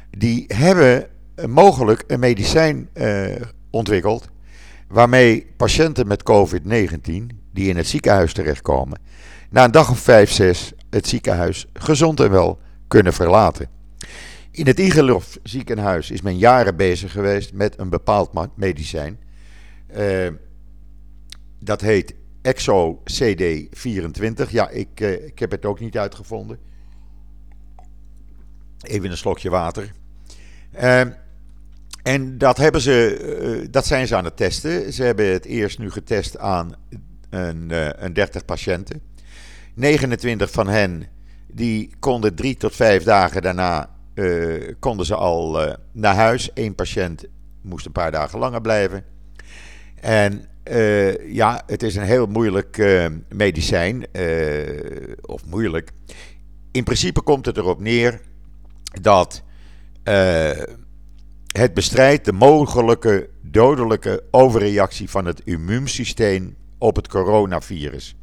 Die 0.09 0.45
hebben 0.47 1.07
mogelijk 1.47 2.03
een 2.07 2.19
medicijn 2.19 2.89
uh, 2.93 3.35
ontwikkeld. 3.69 4.29
Waarmee 4.87 5.47
patiënten 5.57 6.07
met 6.07 6.23
COVID-19 6.31 7.35
die 7.53 7.69
in 7.69 7.77
het 7.77 7.87
ziekenhuis 7.87 8.33
terechtkomen 8.33 8.99
na 9.49 9.63
een 9.63 9.71
dag 9.71 9.89
of 9.89 9.99
vijf, 9.99 10.31
zes 10.31 10.73
het 10.89 11.07
ziekenhuis 11.07 11.65
gezond 11.73 12.19
en 12.19 12.31
wel 12.31 12.59
kunnen 12.87 13.13
verlaten. 13.13 13.67
In 14.51 14.67
het 14.67 14.79
Igelov 14.79 15.35
ziekenhuis 15.43 16.11
is 16.11 16.21
men 16.21 16.37
jaren 16.37 16.75
bezig 16.75 17.11
geweest 17.11 17.53
met 17.53 17.79
een 17.79 17.89
bepaald 17.89 18.57
medicijn. 18.57 19.19
Uh, 19.97 20.27
dat 21.59 21.81
heet 21.81 22.15
Exo 22.45 23.01
CD24. 23.03 24.49
Ja, 24.49 24.69
ik, 24.69 24.99
uh, 24.99 25.25
ik 25.25 25.39
heb 25.39 25.51
het 25.51 25.65
ook 25.65 25.79
niet 25.79 25.97
uitgevonden. 25.97 26.59
Even 28.81 29.11
een 29.11 29.17
slokje 29.17 29.49
water. 29.49 29.91
Uh, 30.75 31.01
en 32.03 32.37
dat, 32.37 32.57
hebben 32.57 32.81
ze, 32.81 33.67
dat 33.71 33.85
zijn 33.85 34.07
ze 34.07 34.15
aan 34.15 34.23
het 34.23 34.37
testen. 34.37 34.93
Ze 34.93 35.03
hebben 35.03 35.25
het 35.25 35.45
eerst 35.45 35.79
nu 35.79 35.91
getest 35.91 36.37
aan 36.37 36.75
een, 37.29 37.71
een 38.05 38.13
30 38.13 38.45
patiënten. 38.45 39.01
29 39.73 40.51
van 40.51 40.67
hen 40.67 41.07
die 41.47 41.89
konden 41.99 42.35
drie 42.35 42.57
tot 42.57 42.75
vijf 42.75 43.03
dagen 43.03 43.41
daarna 43.41 43.89
konden 44.79 45.05
ze 45.05 45.15
al 45.15 45.75
naar 45.91 46.15
huis. 46.15 46.49
Eén 46.53 46.75
patiënt 46.75 47.25
moest 47.61 47.85
een 47.85 47.91
paar 47.91 48.11
dagen 48.11 48.39
langer 48.39 48.61
blijven. 48.61 49.03
En 50.01 50.45
uh, 50.71 51.33
ja, 51.33 51.63
het 51.67 51.83
is 51.83 51.95
een 51.95 52.03
heel 52.03 52.25
moeilijk 52.25 52.77
medicijn. 53.29 54.05
of 55.21 55.45
moeilijk. 55.45 55.91
In 56.71 56.83
principe 56.83 57.21
komt 57.21 57.45
het 57.45 57.57
erop 57.57 57.79
neer 57.79 58.21
dat 59.01 59.43
het 61.51 61.73
bestrijdt 61.73 62.25
de 62.25 62.33
mogelijke 62.33 63.29
dodelijke 63.41 64.23
overreactie 64.31 65.09
van 65.09 65.25
het 65.25 65.41
immuunsysteem 65.43 66.55
op 66.77 66.95
het 66.95 67.07
coronavirus. 67.07 68.15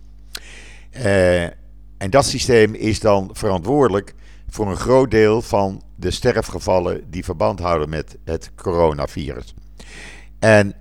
En 1.99 2.11
dat 2.11 2.25
systeem 2.25 2.75
is 2.75 3.01
dan 3.01 3.31
verantwoordelijk 3.33 4.15
voor 4.49 4.71
een 4.71 4.77
groot 4.77 5.11
deel 5.11 5.43
van 5.43 5.83
de 5.97 6.11
sterfgevallen 6.11 7.11
die 7.11 7.25
verband 7.25 7.61
houden 7.61 7.89
met 7.89 8.19
het 8.25 8.51
coronavirus. 8.55 9.55
En 10.39 10.75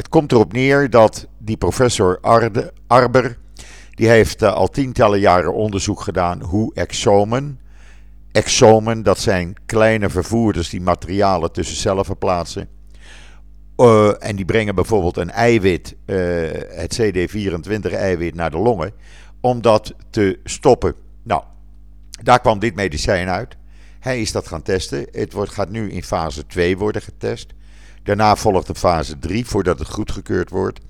het 0.00 0.08
komt 0.08 0.32
erop 0.32 0.52
neer 0.52 0.90
dat 0.90 1.28
die 1.38 1.56
professor 1.56 2.18
Arde, 2.20 2.72
Arber, 2.86 3.38
die 3.90 4.08
heeft 4.08 4.42
uh, 4.42 4.52
al 4.52 4.68
tientallen 4.68 5.20
jaren 5.20 5.54
onderzoek 5.54 6.00
gedaan 6.00 6.42
hoe 6.42 6.74
exomen, 6.74 7.60
exomen, 8.32 9.02
dat 9.02 9.18
zijn 9.18 9.54
kleine 9.66 10.10
vervoerders 10.10 10.70
die 10.70 10.80
materialen 10.80 11.52
tussen 11.52 11.76
cellen 11.76 12.04
verplaatsen, 12.04 12.68
en 14.18 14.36
die 14.36 14.44
brengen 14.44 14.74
bijvoorbeeld 14.74 15.16
een 15.16 15.30
eiwit, 15.30 15.96
het 16.74 17.00
CD24-eiwit, 17.00 18.34
naar 18.34 18.50
de 18.50 18.58
longen, 18.58 18.92
om 19.40 19.62
dat 19.62 19.94
te 20.10 20.40
stoppen. 20.44 20.94
Nou, 21.22 21.42
daar 22.22 22.40
kwam 22.40 22.58
dit 22.58 22.74
medicijn 22.74 23.28
uit. 23.28 23.56
Hij 23.98 24.20
is 24.20 24.32
dat 24.32 24.46
gaan 24.46 24.62
testen. 24.62 25.06
Het 25.10 25.32
wordt, 25.32 25.52
gaat 25.52 25.70
nu 25.70 25.90
in 25.90 26.02
fase 26.02 26.46
2 26.46 26.78
worden 26.78 27.02
getest. 27.02 27.52
Daarna 28.02 28.36
volgt 28.36 28.66
de 28.66 28.74
fase 28.74 29.18
3 29.18 29.46
voordat 29.46 29.78
het 29.78 29.88
goedgekeurd 29.88 30.50
wordt. 30.50 30.80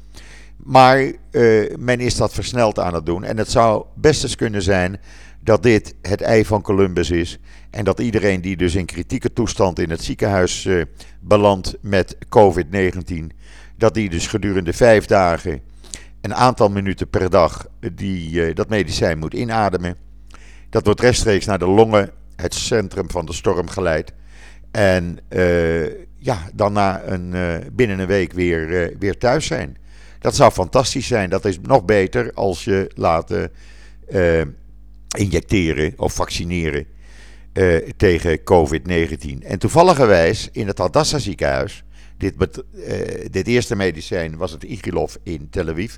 Maar 0.57 1.13
uh, 1.31 1.77
men 1.77 2.01
is 2.01 2.17
dat 2.17 2.33
versneld 2.33 2.79
aan 2.79 2.95
het 2.95 3.07
doen. 3.07 3.25
En 3.25 3.37
het 3.37 3.51
zou 3.51 3.85
best 3.95 4.23
eens 4.23 4.37
kunnen 4.37 4.63
zijn 4.63 5.01
dat 5.41 5.63
dit 5.63 5.95
het 6.03 6.21
ei 6.21 6.45
van 6.45 6.63
Columbus 6.63 7.11
is. 7.11 7.39
En 7.71 7.85
dat 7.85 8.01
iedereen 8.01 8.41
die 8.41 8.57
dus 8.57 8.75
in 8.75 8.85
kritieke 8.85 9.33
toestand 9.33 9.79
in 9.79 9.91
het 9.91 10.03
ziekenhuis 10.03 10.65
uh, 10.65 10.85
belandt 11.21 11.77
met 11.81 12.17
COVID-19, 12.25 13.27
dat 13.77 13.95
die 13.95 14.11
dus 14.11 14.27
gedurende 14.27 14.73
vijf 14.73 15.07
dagen 15.07 15.61
een 16.21 16.35
aantal 16.35 16.69
minuten 16.69 17.09
per 17.09 17.31
dag 17.31 17.67
die, 17.95 18.31
uh, 18.31 18.55
dat 18.55 18.69
medicijn 18.69 19.19
moet 19.19 19.35
inademen. 19.35 19.97
Dat 20.71 20.85
wordt 20.85 21.01
rechtstreeks 21.01 21.47
naar 21.47 21.59
de 21.59 21.67
longen, 21.67 22.11
het 22.37 22.55
centrum 22.55 23.11
van 23.11 23.27
de 23.27 23.33
storm 23.33 23.69
geleid. 23.69 24.13
En 24.71 25.19
ja, 26.21 26.51
dan 26.55 26.73
na 26.73 27.03
een, 27.03 27.35
binnen 27.73 27.99
een 27.99 28.07
week 28.07 28.33
weer, 28.33 28.93
weer 28.99 29.19
thuis 29.19 29.47
zijn. 29.47 29.77
Dat 30.19 30.37
zou 30.37 30.53
fantastisch 30.53 31.07
zijn. 31.07 31.31
Dat 31.31 31.45
is 31.45 31.61
nog 31.61 31.85
beter 31.85 32.33
als 32.33 32.65
je 32.65 32.91
laten 32.95 33.53
uh, 34.11 34.41
injecteren 35.19 35.93
of 35.97 36.15
vaccineren 36.15 36.87
tegen 37.97 38.39
COVID-19. 38.39 39.43
En 39.43 39.59
toevalligerwijs 39.59 40.49
in 40.53 40.67
het 40.67 40.79
Hadassah 40.79 41.21
ziekenhuis, 41.21 41.85
dit, 42.17 42.35
dit 43.31 43.47
eerste 43.47 43.77
medicijn 43.77 44.37
was 44.37 44.53
het 44.53 44.63
Igilov 44.63 45.15
in 45.23 45.49
Tel 45.51 45.69
Aviv, 45.69 45.95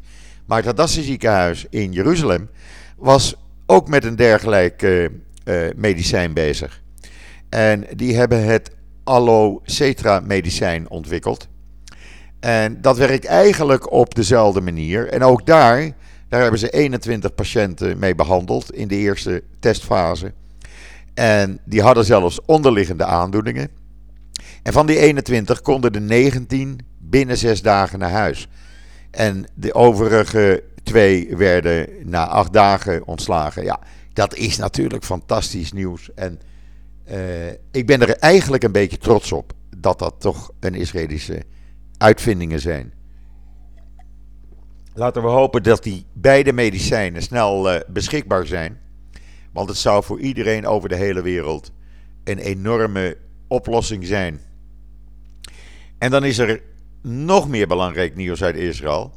maar 0.47 0.57
het 0.57 0.67
Hadassah 0.67 1.05
ziekenhuis 1.05 1.67
in 1.71 1.93
Jeruzalem 1.93 2.51
was 2.97 3.35
ook 3.67 3.89
met 3.89 4.05
een 4.05 4.17
dergelijk 4.17 5.11
medicijn 5.77 6.35
bezig. 6.35 6.83
En 7.49 7.87
die 7.97 8.17
hebben 8.17 8.45
het 8.45 8.71
Allocetra 9.05 10.21
medicijn 10.21 10.91
ontwikkeld. 10.91 11.49
En 12.41 12.81
dat 12.81 12.97
werkt 12.97 13.25
eigenlijk 13.25 13.93
op 13.93 14.15
dezelfde 14.15 14.61
manier. 14.61 15.09
En 15.09 15.23
ook 15.23 15.47
daar, 15.47 15.91
daar 16.29 16.41
hebben 16.41 16.59
ze 16.59 16.71
21 16.71 17.35
patiënten 17.35 17.99
mee 17.99 18.15
behandeld 18.15 18.73
in 18.73 18.89
de 18.89 18.97
eerste 18.97 19.43
testfase. 19.61 20.33
En 21.15 21.59
die 21.65 21.83
hadden 21.83 22.05
zelfs 22.05 22.45
onderliggende 22.45 23.05
aandoeningen. 23.05 23.69
En 24.63 24.73
van 24.73 24.87
die 24.87 24.99
21 24.99 25.61
konden 25.61 25.93
de 25.93 26.01
19 26.01 26.79
binnen 26.99 27.37
zes 27.37 27.63
dagen 27.63 27.99
naar 27.99 28.11
huis. 28.11 28.49
En 29.11 29.47
de 29.55 29.75
overige 29.75 30.63
twee 30.83 31.37
werden 31.37 31.89
na 32.03 32.27
acht 32.27 32.53
dagen 32.53 33.07
ontslagen. 33.07 33.65
Ja, 33.65 33.81
dat 34.13 34.35
is 34.35 34.57
natuurlijk 34.57 35.05
fantastisch 35.05 35.73
nieuws. 35.73 36.15
En 36.15 36.41
uh, 37.11 37.51
ik 37.71 37.87
ben 37.87 38.01
er 38.01 38.17
eigenlijk 38.17 38.63
een 38.63 38.73
beetje 38.73 38.99
trots 38.99 39.33
op 39.33 39.53
dat 39.77 39.99
dat 39.99 40.15
toch 40.19 40.53
een 40.61 40.75
Israëlische 40.75 41.43
uitvindingen 41.99 42.61
zijn. 42.61 42.93
Laten 44.95 45.23
we 45.23 45.29
hopen 45.29 45.63
dat 45.63 45.83
die 45.83 46.07
beide 46.13 46.53
medicijnen 46.53 47.23
snel 47.23 47.75
uh, 47.75 47.81
beschikbaar 47.89 48.47
zijn. 48.47 48.81
Want 49.53 49.69
het 49.69 49.79
zou 49.79 50.05
voor 50.05 50.21
iedereen 50.21 50.67
over 50.67 50.89
de 50.89 50.97
hele 50.97 51.23
wereld 51.23 51.73
een 52.25 52.39
enorme 52.39 53.17
oplossing 53.49 54.07
zijn. 54.07 54.41
En 55.99 56.11
dan 56.11 56.25
is 56.25 56.39
er 56.39 56.63
nog 57.03 57.49
meer 57.49 57.67
belangrijk 57.67 58.17
nieuws 58.17 58.43
uit 58.43 58.57
Israël. 58.57 59.13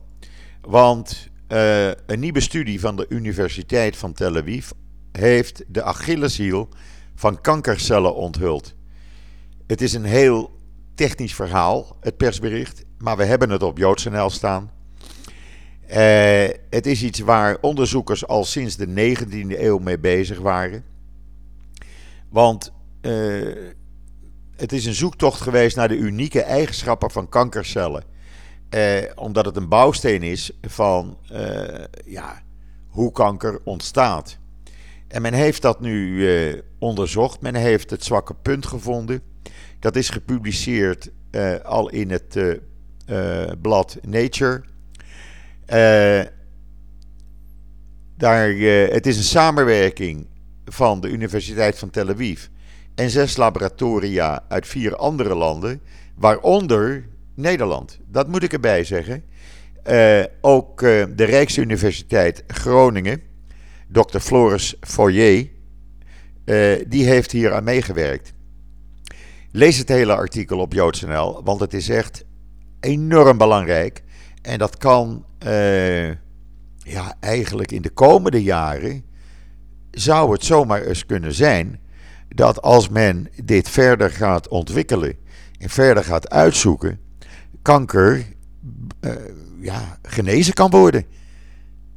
Want 0.62 1.30
uh, 1.50 1.88
een 1.88 2.20
nieuwe 2.20 2.40
studie 2.40 2.80
van 2.80 2.96
de 2.96 3.06
Universiteit 3.10 3.98
van 3.98 4.14
Tel 4.14 4.36
Aviv 4.36 4.70
heeft 5.12 5.64
de 5.68 5.84
Achilleshiel 5.84 6.70
van 7.16 7.42
kankercellen 7.42 8.16
onthuld. 8.16 8.76
Het 9.68 9.82
is 9.82 9.94
een 9.94 10.04
heel 10.04 10.52
technisch 10.96 11.36
verhaal, 11.36 11.98
het 12.00 12.18
persbericht, 12.18 12.86
maar 12.98 13.18
we 13.18 13.26
hebben 13.26 13.50
het 13.50 13.64
op 13.64 13.78
JoodsNL 13.78 14.30
staan. 14.30 14.72
Uh, 15.90 16.48
het 16.70 16.86
is 16.86 17.04
iets 17.04 17.20
waar 17.20 17.58
onderzoekers 17.62 18.28
al 18.28 18.44
sinds 18.44 18.76
de 18.76 18.88
19e 18.88 19.60
eeuw 19.60 19.78
mee 19.78 20.00
bezig 20.00 20.40
waren. 20.40 20.84
Want 22.30 22.74
uh, 23.02 23.56
het 24.56 24.72
is 24.72 24.86
een 24.86 24.94
zoektocht 24.94 25.42
geweest 25.42 25.76
naar 25.76 25.88
de 25.88 25.98
unieke 25.98 26.42
eigenschappen 26.42 27.12
van 27.12 27.30
kankercellen. 27.30 28.04
Uh, 28.70 28.98
omdat 29.16 29.46
het 29.46 29.56
een 29.56 29.70
bouwsteen 29.70 30.24
is 30.24 30.52
van 30.62 31.18
ja, 32.06 32.42
hoe 32.88 33.12
kanker 33.12 33.60
ontstaat. 33.64 34.38
En 35.16 35.22
men 35.22 35.34
heeft 35.34 35.62
dat 35.62 35.80
nu 35.80 36.64
onderzocht. 36.80 37.42
Men 37.42 37.56
heeft 37.56 37.90
het 37.90 38.04
zwakke 38.04 38.34
punt 38.34 38.66
gevonden. 38.66 39.22
Dat 39.80 39.96
is 39.96 40.10
gepubliceerd 40.10 41.12
uh, 41.32 41.56
al 41.60 41.90
in 41.90 42.12
het 42.12 42.36
uh, 42.36 43.52
blad 43.62 43.98
Nature. 44.02 44.64
daar, 48.18 48.50
het 48.90 49.08
is 49.08 49.18
een 49.18 49.24
samenwerking 49.24 50.28
van 50.66 51.02
de 51.02 51.10
Universiteit 51.10 51.80
van 51.80 51.90
Tel 51.90 52.10
Aviv 52.10 52.46
en 52.96 53.10
zes 53.10 53.38
laboratoria 53.38 54.44
uit 54.48 54.68
vier 54.68 54.96
andere 54.96 55.36
landen, 55.36 55.82
waaronder 56.16 57.06
Nederland. 57.36 58.00
Dat 58.08 58.28
moet 58.28 58.44
ik 58.44 58.54
erbij 58.54 58.84
zeggen. 58.84 59.24
ook 60.42 60.80
de 60.80 61.24
Rijksuniversiteit 61.24 62.44
Groningen, 62.48 63.22
Dr. 63.96 64.20
Floris 64.20 64.76
Foyer, 64.82 65.48
die 66.88 67.06
heeft 67.06 67.32
hier 67.32 67.54
aan 67.54 67.64
meegewerkt. 67.64 68.34
Lees 69.52 69.78
het 69.78 69.90
hele 69.90 70.16
artikel 70.16 70.60
op 70.60 70.74
JoodsNL, 70.74 71.44
want 71.44 71.60
het 71.60 71.74
is 71.74 71.90
echt 71.90 72.26
enorm 72.80 73.38
belangrijk. 73.38 74.04
En 74.42 74.58
dat 74.58 74.78
kan 74.78 75.26
uh, 75.46 76.08
ja, 76.78 77.16
eigenlijk 77.20 77.72
in 77.72 77.82
de 77.82 77.90
komende 77.90 78.44
jaren 78.44 79.04
zou 79.92 80.32
het 80.32 80.46
zomaar 80.46 80.82
eens 80.82 81.06
kunnen 81.06 81.34
zijn 81.34 81.80
dat 82.30 82.62
als 82.62 82.90
men 82.90 83.30
dit 83.44 83.70
verder 83.70 84.12
gaat 84.12 84.48
ontwikkelen 84.48 85.18
en 85.58 85.70
verder 85.70 86.04
gaat 86.04 86.30
uitzoeken, 86.30 87.00
kanker 87.62 88.26
uh, 89.02 89.12
ja, 89.62 90.00
genezen 90.02 90.54
kan 90.54 90.70
worden. 90.70 91.06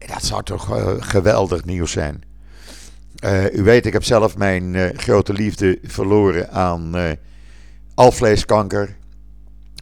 Dat 0.06 0.24
zou 0.24 0.42
toch 0.42 0.76
uh, 0.76 0.92
geweldig 0.98 1.64
nieuws 1.64 1.92
zijn. 1.92 2.22
u 3.52 3.62
weet, 3.62 3.86
ik 3.86 3.92
heb 3.92 4.04
zelf 4.04 4.36
mijn 4.36 4.92
grote 4.96 5.32
liefde 5.32 5.78
verloren 5.82 6.50
aan 6.50 7.16
alvleeskanker. 7.94 8.96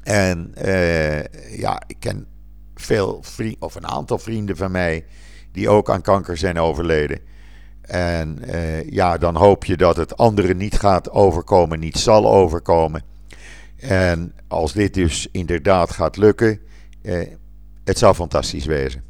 En 0.03 0.55
ja, 1.51 1.83
ik 1.87 1.97
ken 1.99 2.27
veel 2.75 3.19
vrienden, 3.23 3.63
of 3.63 3.75
een 3.75 3.87
aantal 3.87 4.19
vrienden 4.19 4.57
van 4.57 4.71
mij, 4.71 5.05
die 5.53 5.69
ook 5.69 5.91
aan 5.91 6.03
kanker 6.03 6.37
zijn 6.37 6.59
overleden. 6.59 7.21
En 7.81 8.39
ja, 8.91 9.19
dan 9.19 9.37
hoop 9.37 9.65
je 9.65 9.77
dat 9.77 9.97
het 9.97 10.17
anderen 10.17 10.57
niet 10.57 10.79
gaat 10.79 11.11
overkomen, 11.11 11.81
niet 11.81 11.99
zal 11.99 12.31
overkomen. 12.33 13.03
En 13.77 14.35
als 14.49 14.73
dit 14.73 14.95
dus 14.95 15.29
inderdaad 15.33 15.91
gaat 15.91 16.17
lukken, 16.17 16.61
het 17.85 17.99
zou 17.99 18.15
fantastisch 18.15 18.67
wezen. 18.67 19.03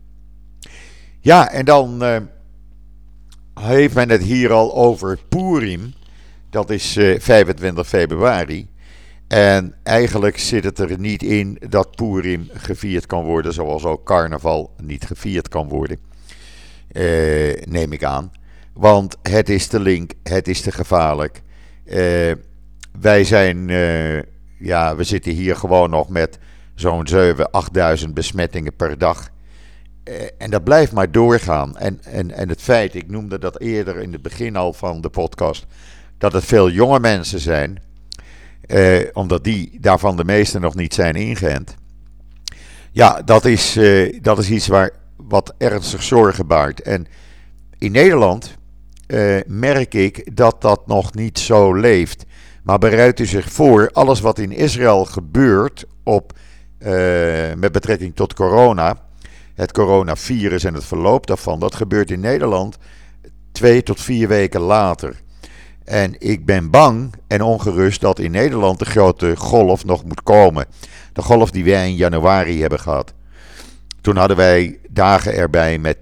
Ja, 1.27 1.51
en 1.51 1.65
dan 1.65 2.03
heeft 3.61 3.95
men 3.95 4.11
het 4.11 4.23
hier 4.23 4.53
al 4.53 4.75
over 4.75 5.19
Purim. 5.29 5.95
Dat 6.51 6.71
is 6.71 6.93
25 7.19 7.89
februari. 7.89 8.69
En 9.29 9.75
eigenlijk 9.83 10.39
zit 10.39 10.65
het 10.65 10.79
er 10.79 10.99
niet 10.99 11.23
in 11.23 11.59
dat 11.69 11.97
Purim 11.97 12.49
gevierd 12.53 13.07
kan 13.07 13.25
worden, 13.25 13.53
zoals 13.53 13.85
ook 13.85 14.05
carnaval 14.05 14.75
niet 14.83 15.05
gevierd 15.05 15.49
kan 15.49 15.69
worden. 15.69 15.99
Eh, 16.89 17.63
neem 17.65 17.93
ik 17.93 18.05
aan. 18.05 18.33
Want 18.73 19.17
het 19.23 19.49
is 19.49 19.67
te 19.67 19.81
link, 19.81 20.13
het 20.23 20.49
is 20.49 20.61
te 20.61 20.73
gevaarlijk. 20.73 21.43
Eh, 21.85 22.33
wij 23.01 23.25
zijn, 23.25 23.69
ja, 24.59 24.97
we 24.97 25.05
zitten 25.05 25.33
hier 25.33 25.57
gewoon 25.57 25.91
nog 25.91 26.09
met 26.09 26.39
zo'n 26.75 27.07
7.000, 27.07 27.51
8.000 27.51 28.15
besmettingen 28.15 28.77
per 28.77 28.99
dag. 28.99 29.35
Uh, 30.09 30.15
en 30.39 30.51
dat 30.51 30.65
blijft 30.65 30.93
maar 30.93 31.11
doorgaan. 31.11 31.77
En, 31.77 32.01
en, 32.05 32.31
en 32.31 32.49
het 32.49 32.63
feit, 32.63 32.95
ik 32.95 33.11
noemde 33.11 33.39
dat 33.39 33.61
eerder 33.61 33.97
in 33.97 34.13
het 34.13 34.23
begin 34.23 34.57
al 34.57 34.73
van 34.73 35.01
de 35.01 35.09
podcast, 35.09 35.67
dat 36.19 36.33
het 36.33 36.45
veel 36.45 36.71
jonge 36.71 37.01
mensen 37.01 37.41
zijn 37.41 37.81
eh, 38.67 39.01
omdat 39.13 39.45
die 39.45 39.79
daarvan 39.81 40.17
de 40.17 40.25
meeste 40.25 40.59
nog 40.59 40.75
niet 40.75 40.95
zijn 40.95 41.15
ingeënt. 41.15 41.75
Ja, 42.93 43.23
dat 43.23 43.45
is, 43.45 43.77
eh, 43.77 44.19
dat 44.23 44.39
is 44.39 44.51
iets 44.51 44.67
waar 44.67 44.91
wat 45.17 45.55
ernstig 45.59 46.03
zorgen 46.03 46.47
baart. 46.47 46.83
En 46.83 47.07
in 47.79 47.93
Nederland 47.93 48.57
eh, 49.07 49.37
merk 49.47 49.95
ik 49.95 50.37
dat 50.37 50.63
dat 50.63 50.87
nog 50.87 51.15
niet 51.15 51.39
zo 51.39 51.75
leeft. 51.75 52.25
Maar 52.63 52.79
bereidt 52.79 53.21
u 53.21 53.27
zich 53.27 53.53
voor, 53.53 53.91
alles 53.93 54.21
wat 54.21 54.39
in 54.39 54.53
Israël 54.53 55.05
gebeurt 55.05 55.85
op 56.03 56.33
met 57.57 57.73
betrekking 57.73 58.15
tot 58.15 58.35
corona, 58.35 59.06
het 59.57 59.73
coronavirus 59.73 60.65
en 60.65 60.75
het 60.75 60.85
verloop 60.85 61.27
daarvan, 61.27 61.61
dat 61.61 61.75
gebeurt 61.75 62.11
in 62.11 62.21
Nederland 62.21 62.79
twee 63.53 63.83
tot 63.83 64.01
vier 64.01 64.29
weken 64.29 64.61
later. 64.61 65.23
En 65.85 66.15
ik 66.19 66.47
ben 66.47 66.71
bang 66.71 67.15
en 67.27 67.43
ongerust 67.43 68.01
dat 68.01 68.19
in 68.19 68.31
Nederland 68.31 68.79
de 68.79 68.85
grote 68.85 69.37
golf 69.37 69.85
nog 69.85 70.05
moet 70.05 70.23
komen. 70.23 70.67
De 71.13 71.23
golf 71.23 71.51
die 71.51 71.65
wij 71.65 71.89
in 71.89 71.95
januari 71.95 72.61
hebben 72.61 72.81
gehad. 72.81 73.13
Toen 74.01 74.17
hadden 74.17 74.37
wij 74.37 74.79
dagen 74.91 75.35
erbij 75.35 75.79
met 75.79 75.97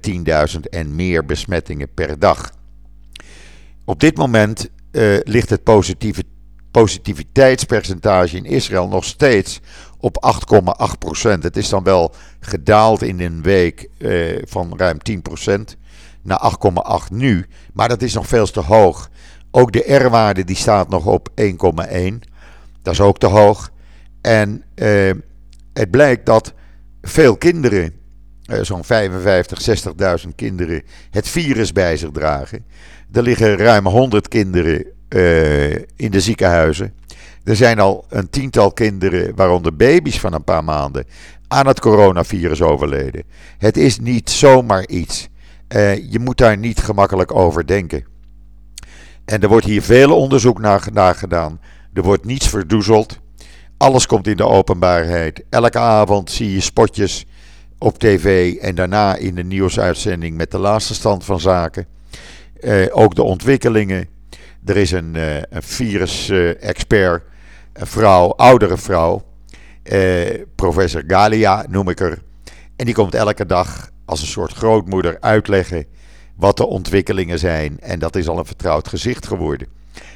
10.000 0.55 0.61
en 0.71 0.95
meer 0.95 1.25
besmettingen 1.25 1.95
per 1.95 2.19
dag. 2.19 2.53
Op 3.85 4.01
dit 4.01 4.17
moment 4.17 4.69
uh, 4.93 5.19
ligt 5.23 5.51
het 5.51 5.63
positieve, 5.63 6.23
positiviteitspercentage 6.71 8.37
in 8.37 8.45
Israël 8.45 8.89
nog 8.89 9.05
steeds 9.05 9.61
op 10.05 10.35
8,8%. 11.25 11.31
Het 11.41 11.57
is 11.57 11.69
dan 11.69 11.83
wel 11.83 12.15
gedaald 12.41 13.03
in 13.03 13.21
een 13.21 13.43
week 13.43 13.89
uh, 13.99 14.43
van 14.45 14.73
ruim 14.77 14.99
10% 15.47 15.55
naar 16.23 16.53
8,8 17.09 17.13
nu. 17.13 17.47
Maar 17.73 17.89
dat 17.89 18.03
is 18.03 18.15
nog 18.15 18.27
veel 18.27 18.47
te 18.47 18.61
hoog. 18.61 19.11
Ook 19.51 19.73
de 19.73 19.95
R-waarde 19.95 20.45
die 20.45 20.57
staat 20.57 20.89
nog 20.89 21.07
op 21.07 21.29
1,1. 21.41 21.47
Dat 22.83 22.93
is 22.93 23.01
ook 23.01 23.19
te 23.19 23.27
hoog. 23.27 23.71
En 24.21 24.63
uh, 24.75 25.11
het 25.73 25.91
blijkt 25.91 26.27
dat 26.27 26.53
veel 27.03 27.37
kinderen, 27.37 27.93
uh, 28.47 28.59
zo'n 28.63 28.85
55, 28.85 29.85
60.000 30.25 30.29
kinderen, 30.37 30.83
het 31.11 31.29
virus 31.29 31.73
bij 31.73 31.97
zich 31.97 32.11
dragen. 32.11 32.65
Er 33.13 33.23
liggen 33.23 33.57
ruim 33.57 33.87
100 33.87 34.29
kinderen 34.29 34.87
in 35.97 36.11
de 36.11 36.21
ziekenhuizen. 36.21 36.95
Er 37.45 37.57
zijn 37.57 37.81
al 37.81 38.05
een 38.09 38.31
tiental 38.31 38.73
kinderen, 38.73 39.35
waaronder 39.35 39.77
baby's 39.77 40.21
van 40.21 40.33
een 40.33 40.45
paar 40.45 40.65
maanden, 40.65 41.07
aan 41.49 41.67
het 41.67 41.81
coronavirus 41.81 42.63
overleden. 42.63 43.25
Het 43.59 43.77
is 43.77 43.99
niet 43.99 44.31
zomaar 44.31 44.87
iets. 44.87 45.29
Uh, 45.69 46.11
je 46.13 46.19
moet 46.19 46.39
daar 46.39 46.59
niet 46.59 46.79
gemakkelijk 46.79 47.35
over 47.35 47.67
denken. 47.67 48.05
En 49.25 49.41
er 49.41 49.49
wordt 49.49 49.67
hier 49.67 49.83
veel 49.83 50.17
onderzoek 50.17 50.61
naar, 50.93 51.15
gedaan. 51.15 51.61
Er 51.93 52.03
wordt 52.03 52.25
niets 52.25 52.49
verdoezeld. 52.49 53.19
Alles 53.77 54.07
komt 54.07 54.27
in 54.27 54.37
de 54.37 54.47
openbaarheid. 54.47 55.45
Elke 55.51 55.79
avond 55.79 56.31
zie 56.31 56.53
je 56.53 56.61
spotjes 56.61 57.27
op 57.79 57.99
tv 57.99 58.57
en 58.57 58.75
daarna 58.75 59.17
in 59.17 59.35
de 59.35 59.45
nieuwsuitzending 59.45 60.37
met 60.37 60.51
de 60.51 60.59
laatste 60.59 60.95
stand 60.95 61.25
van 61.25 61.41
zaken. 61.41 61.87
Uh, 62.61 62.87
ook 62.91 63.15
de 63.15 63.23
ontwikkelingen. 63.23 64.09
Er 64.65 64.77
is 64.77 64.91
een, 64.91 65.15
uh, 65.15 65.37
een 65.37 65.63
virus-expert, 65.63 67.23
een 67.75 67.87
vrouw, 67.87 68.29
oudere 68.37 68.77
vrouw, 68.77 69.23
uh, 69.93 70.45
professor 70.55 71.05
Galia 71.07 71.65
noem 71.69 71.89
ik 71.89 71.99
haar. 71.99 72.19
En 72.77 72.85
die 72.85 72.95
komt 72.95 73.15
elke 73.15 73.47
dag 73.47 73.91
als 74.05 74.21
een 74.21 74.27
soort 74.27 74.53
grootmoeder 74.53 75.17
uitleggen 75.21 75.87
wat 76.37 76.57
de 76.57 76.67
ontwikkelingen 76.67 77.39
zijn. 77.39 77.81
En 77.81 77.99
dat 77.99 78.17
is 78.17 78.29
al 78.29 78.39
een 78.39 78.47
vertrouwd 78.47 78.89
gezicht 78.89 79.27
geworden. 79.27 79.69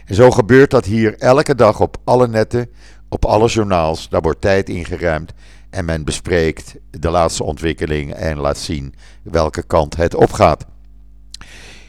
En 0.07 0.15
zo 0.15 0.31
gebeurt 0.31 0.71
dat 0.71 0.85
hier 0.85 1.19
elke 1.19 1.55
dag 1.55 1.81
op 1.81 1.97
alle 2.05 2.29
netten, 2.29 2.71
op 3.09 3.25
alle 3.25 3.49
journaals. 3.49 4.09
Daar 4.09 4.21
wordt 4.21 4.41
tijd 4.41 4.69
ingeruimd 4.69 5.33
en 5.71 5.85
men 5.85 6.05
bespreekt 6.05 6.75
de 6.91 7.11
laatste 7.11 7.45
ontwikkelingen 7.45 8.17
en 8.17 8.39
laat 8.39 8.59
zien 8.59 8.95
welke 9.23 9.63
kant 9.63 9.97
het 9.97 10.15
opgaat. 10.15 10.67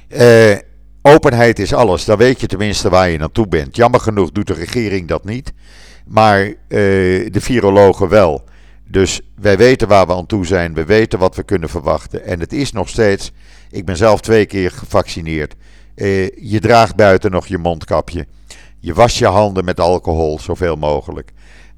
Uh, 0.09 0.57
openheid 1.01 1.59
is 1.59 1.73
alles, 1.73 2.05
dan 2.05 2.17
weet 2.17 2.41
je 2.41 2.47
tenminste 2.47 2.89
waar 2.89 3.09
je 3.09 3.17
naartoe 3.17 3.47
bent. 3.47 3.75
Jammer 3.75 3.99
genoeg 3.99 4.31
doet 4.31 4.47
de 4.47 4.53
regering 4.53 5.07
dat 5.07 5.25
niet, 5.25 5.53
maar 6.07 6.45
uh, 6.45 6.53
de 7.31 7.41
virologen 7.41 8.09
wel. 8.09 8.43
Dus 8.87 9.21
wij 9.35 9.57
weten 9.57 9.87
waar 9.87 10.07
we 10.07 10.13
aan 10.13 10.25
toe 10.25 10.45
zijn, 10.45 10.73
we 10.73 10.85
weten 10.85 11.19
wat 11.19 11.35
we 11.35 11.43
kunnen 11.43 11.69
verwachten. 11.69 12.25
En 12.25 12.39
het 12.39 12.53
is 12.53 12.71
nog 12.71 12.89
steeds, 12.89 13.31
ik 13.69 13.85
ben 13.85 13.97
zelf 13.97 14.21
twee 14.21 14.45
keer 14.45 14.71
gevaccineerd. 14.71 15.55
Uh, 15.95 16.29
je 16.29 16.59
draagt 16.59 16.95
buiten 16.95 17.31
nog 17.31 17.47
je 17.47 17.57
mondkapje. 17.57 18.27
Je 18.79 18.93
was 18.93 19.19
je 19.19 19.25
handen 19.25 19.65
met 19.65 19.79
alcohol 19.79 20.39
zoveel 20.39 20.75
mogelijk. 20.75 21.31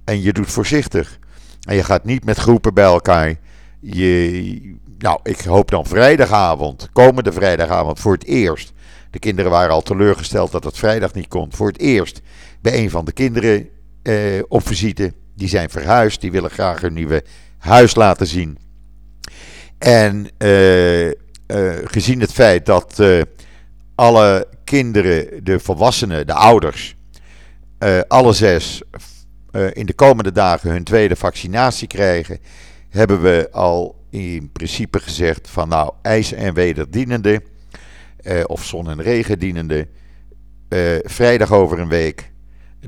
En 0.04 0.22
je 0.22 0.34
doet 0.34 0.52
voorzichtig. 0.52 1.20
En 1.68 1.76
je 1.76 1.84
gaat 1.84 2.04
niet 2.04 2.26
met 2.26 2.38
groepen 2.38 2.74
bij 2.74 2.84
elkaar. 2.84 3.36
Je, 3.80 4.76
nou, 4.98 5.20
ik 5.24 5.42
hoop 5.42 5.72
dan 5.72 5.86
vrijdagavond, 5.86 6.90
komende 6.94 7.32
vrijdagavond 7.32 8.00
voor 8.00 8.14
het 8.14 8.26
eerst. 8.26 8.74
De 9.12 9.20
kinderen 9.20 9.52
waren 9.52 9.74
al 9.74 9.82
teleurgesteld 9.82 10.52
dat 10.52 10.64
het 10.64 10.78
vrijdag 10.78 11.14
niet 11.14 11.28
kon. 11.28 11.54
Voor 11.54 11.68
het 11.68 11.80
eerst 11.80 12.22
bij 12.62 12.78
een 12.78 12.90
van 12.90 13.06
de 13.06 13.12
kinderen 13.12 13.70
eh, 14.04 14.16
op 14.48 14.68
visite. 14.68 15.14
Die 15.36 15.48
zijn 15.48 15.70
verhuisd, 15.70 16.22
die 16.22 16.32
willen 16.32 16.50
graag 16.50 16.82
hun 16.82 16.94
nieuwe 16.94 17.24
huis 17.58 17.96
laten 17.96 18.28
zien. 18.28 18.58
En 19.78 20.28
uh, 20.38 21.08
uh, 21.08 21.14
gezien 21.84 22.20
het 22.20 22.32
feit 22.32 22.66
dat 22.66 23.04
alle 23.96 24.48
kinderen, 24.64 25.44
de 25.44 25.60
volwassenen, 25.60 26.28
de 26.28 26.34
ouders, 26.34 26.96
alle 28.08 28.34
zes 28.34 28.82
in 29.74 29.86
de 29.86 29.94
komende 29.94 30.32
dagen 30.32 30.72
hun 30.72 30.84
tweede 30.84 31.16
vaccinatie 31.16 31.88
krijgen, 31.88 32.40
hebben 32.90 33.22
we 33.22 33.48
al 33.52 34.02
in 34.10 34.52
principe 34.52 35.00
gezegd 35.00 35.50
van 35.50 35.70
nou 35.70 35.94
ijs- 36.02 36.34
en 36.34 36.54
wederdienende, 36.54 37.42
of 38.46 38.66
zon- 38.66 38.90
en 38.90 39.02
regendienende, 39.02 39.88
vrijdag 41.04 41.52
over 41.52 41.80
een 41.80 41.90
week 41.90 42.32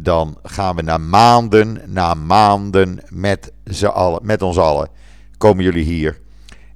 dan 0.02 0.38
gaan 0.43 0.76
we 0.76 0.82
na 0.82 0.98
maanden, 0.98 1.82
na 1.86 2.13
maanden 2.13 3.00
met, 3.10 3.52
ze 3.65 3.91
allen, 3.91 4.19
met 4.26 4.41
ons 4.41 4.58
allen, 4.58 4.89
komen 5.38 5.63
jullie 5.63 5.84
hier. 5.84 6.22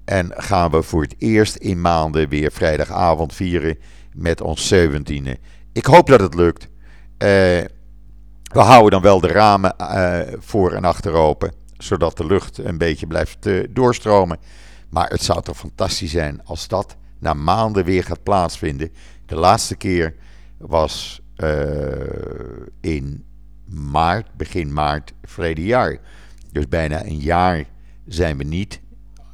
En 0.05 0.31
gaan 0.35 0.71
we 0.71 0.81
voor 0.81 1.01
het 1.01 1.15
eerst 1.17 1.55
in 1.55 1.81
maanden 1.81 2.29
weer 2.29 2.51
vrijdagavond 2.51 3.33
vieren 3.33 3.77
met 4.13 4.41
ons 4.41 4.67
zeventiende. 4.67 5.37
Ik 5.73 5.85
hoop 5.85 6.07
dat 6.07 6.19
het 6.19 6.33
lukt. 6.33 6.63
Uh, 6.63 6.69
we 8.43 8.59
houden 8.59 8.91
dan 8.91 9.01
wel 9.01 9.19
de 9.19 9.27
ramen 9.27 9.75
voor 10.39 10.71
en 10.71 10.83
achter 10.83 11.13
open, 11.13 11.51
zodat 11.77 12.17
de 12.17 12.25
lucht 12.25 12.57
een 12.57 12.77
beetje 12.77 13.07
blijft 13.07 13.47
doorstromen. 13.69 14.37
Maar 14.89 15.09
het 15.09 15.23
zou 15.23 15.41
toch 15.41 15.57
fantastisch 15.57 16.11
zijn 16.11 16.41
als 16.45 16.67
dat 16.67 16.95
na 17.19 17.33
maanden 17.33 17.85
weer 17.85 18.03
gaat 18.03 18.23
plaatsvinden. 18.23 18.91
De 19.25 19.35
laatste 19.35 19.75
keer 19.75 20.15
was 20.57 21.21
uh, 21.37 21.51
in 22.81 23.25
maart, 23.65 24.33
begin 24.37 24.73
maart 24.73 25.13
verleden 25.23 25.63
jaar. 25.63 25.97
Dus 26.51 26.67
bijna 26.67 27.05
een 27.05 27.19
jaar 27.19 27.63
zijn 28.05 28.37
we 28.37 28.43
niet 28.43 28.81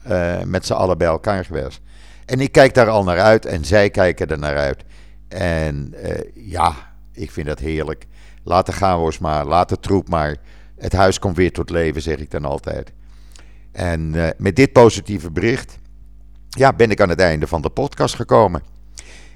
uh, 0.07 0.41
met 0.41 0.65
z'n 0.65 0.73
allen 0.73 0.97
bij 0.97 1.07
elkaar 1.07 1.45
geweest. 1.45 1.81
En 2.25 2.39
ik 2.39 2.51
kijk 2.51 2.73
daar 2.73 2.89
al 2.89 3.03
naar 3.03 3.19
uit 3.19 3.45
en 3.45 3.65
zij 3.65 3.89
kijken 3.89 4.27
er 4.27 4.39
naar 4.39 4.57
uit. 4.57 4.83
En 5.27 5.93
uh, 5.95 6.11
ja, 6.33 6.75
ik 7.11 7.31
vind 7.31 7.47
dat 7.47 7.59
heerlijk. 7.59 8.05
Laat 8.43 8.65
de 8.65 8.71
chaos 8.71 9.19
maar, 9.19 9.45
laat 9.45 9.69
de 9.69 9.79
troep 9.79 10.09
maar. 10.09 10.37
Het 10.75 10.93
huis 10.93 11.19
komt 11.19 11.35
weer 11.35 11.51
tot 11.51 11.69
leven, 11.69 12.01
zeg 12.01 12.17
ik 12.17 12.31
dan 12.31 12.45
altijd. 12.45 12.93
En 13.71 14.11
met 14.37 14.55
dit 14.55 14.71
positieve 14.71 15.31
bericht 15.31 15.79
ja, 16.53 16.73
ben 16.73 16.91
ik 16.91 17.01
aan 17.01 17.09
het 17.09 17.19
einde 17.19 17.47
van 17.47 17.61
de 17.61 17.69
podcast 17.69 18.15
gekomen. 18.15 18.63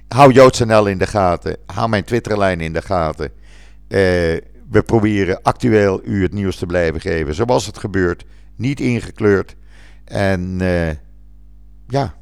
Hou 0.07 0.33
JoodsNL 0.33 0.85
in 0.85 0.97
de 0.97 1.07
gaten. 1.07 1.57
Hou 1.65 1.89
mijn 1.89 2.03
Twitterlijn 2.03 2.61
in 2.61 2.73
de 2.73 2.81
gaten. 2.81 3.31
Uh, 3.87 3.99
we 4.69 4.83
proberen 4.85 5.41
actueel 5.41 6.01
u 6.03 6.21
het 6.21 6.33
nieuws 6.33 6.55
te 6.55 6.65
blijven 6.65 7.01
geven 7.01 7.35
zoals 7.35 7.65
het 7.65 7.77
gebeurt. 7.77 8.25
Niet 8.55 8.79
ingekleurd. 8.79 9.55
En 10.05 10.59
uh, 10.61 10.89
ja, 11.87 12.15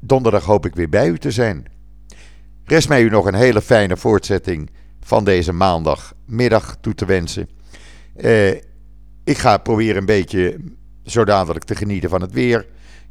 donderdag 0.00 0.44
hoop 0.44 0.66
ik 0.66 0.74
weer 0.74 0.88
bij 0.88 1.08
u 1.08 1.18
te 1.18 1.30
zijn. 1.30 1.64
Rest 2.64 2.88
mij 2.88 3.02
u 3.02 3.08
nog 3.08 3.26
een 3.26 3.34
hele 3.34 3.62
fijne 3.62 3.96
voortzetting 3.96 4.70
van 5.00 5.24
deze 5.24 5.52
maandagmiddag 5.52 6.76
toe 6.80 6.94
te 6.94 7.04
wensen. 7.04 7.48
Uh, 8.16 8.50
ik 9.24 9.38
ga 9.38 9.58
proberen 9.58 9.96
een 9.96 10.06
beetje 10.06 10.58
zo 11.04 11.24
dadelijk 11.24 11.64
te 11.64 11.74
genieten 11.74 12.10
van 12.10 12.20
het 12.20 12.32
weer. 12.32 12.66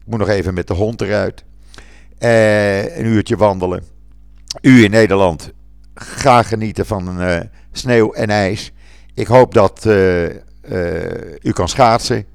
Moet 0.08 0.20
nog 0.20 0.30
even 0.30 0.54
met 0.54 0.68
de 0.68 0.74
hond 0.74 1.02
eruit. 1.02 1.44
Uh, 2.20 2.98
een 2.98 3.06
uurtje 3.06 3.38
wandelen 3.38 3.84
u 4.62 4.84
in 4.84 4.92
Nederland 4.92 5.52
ga 5.96 6.44
genieten 6.44 6.86
van 6.86 7.22
uh, 7.22 7.40
sneeuw 7.72 8.12
en 8.12 8.30
ijs. 8.30 8.72
Ik 9.14 9.28
hoop 9.28 9.54
dat 9.54 9.86
uh, 9.86 10.26
u 11.42 11.52
kan 11.54 11.70
schaatsen. 11.70 12.26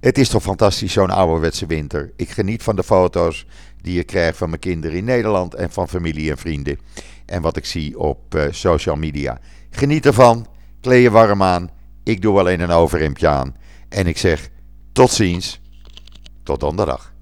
Het 0.00 0.18
is 0.18 0.28
toch 0.28 0.42
fantastisch, 0.42 0.92
zo'n 0.92 1.10
ouderwetse 1.10 1.66
winter. 1.66 2.12
Ik 2.16 2.30
geniet 2.30 2.62
van 2.62 2.76
de 2.76 2.84
foto's 2.84 3.46
die 3.82 3.98
ik 3.98 4.06
krijg 4.06 4.36
van 4.36 4.48
mijn 4.48 4.60
kinderen 4.60 4.96
in 4.96 5.04
Nederland 5.04 5.54
en 5.54 5.70
van 5.70 5.88
familie 5.88 6.30
en 6.30 6.38
vrienden. 6.38 6.78
En 7.26 7.42
wat 7.42 7.56
ik 7.56 7.64
zie 7.64 7.98
op 7.98 8.48
social 8.50 8.96
media. 8.96 9.38
Geniet 9.70 10.06
ervan, 10.06 10.46
kleed 10.80 11.02
je 11.02 11.10
warm 11.10 11.42
aan. 11.42 11.70
Ik 12.04 12.22
doe 12.22 12.38
alleen 12.38 12.60
een 12.60 12.70
overhemdje 12.70 13.28
aan. 13.28 13.56
En 13.88 14.06
ik 14.06 14.18
zeg 14.18 14.48
tot 14.92 15.10
ziens, 15.10 15.60
tot 16.42 16.60
donderdag. 16.60 17.12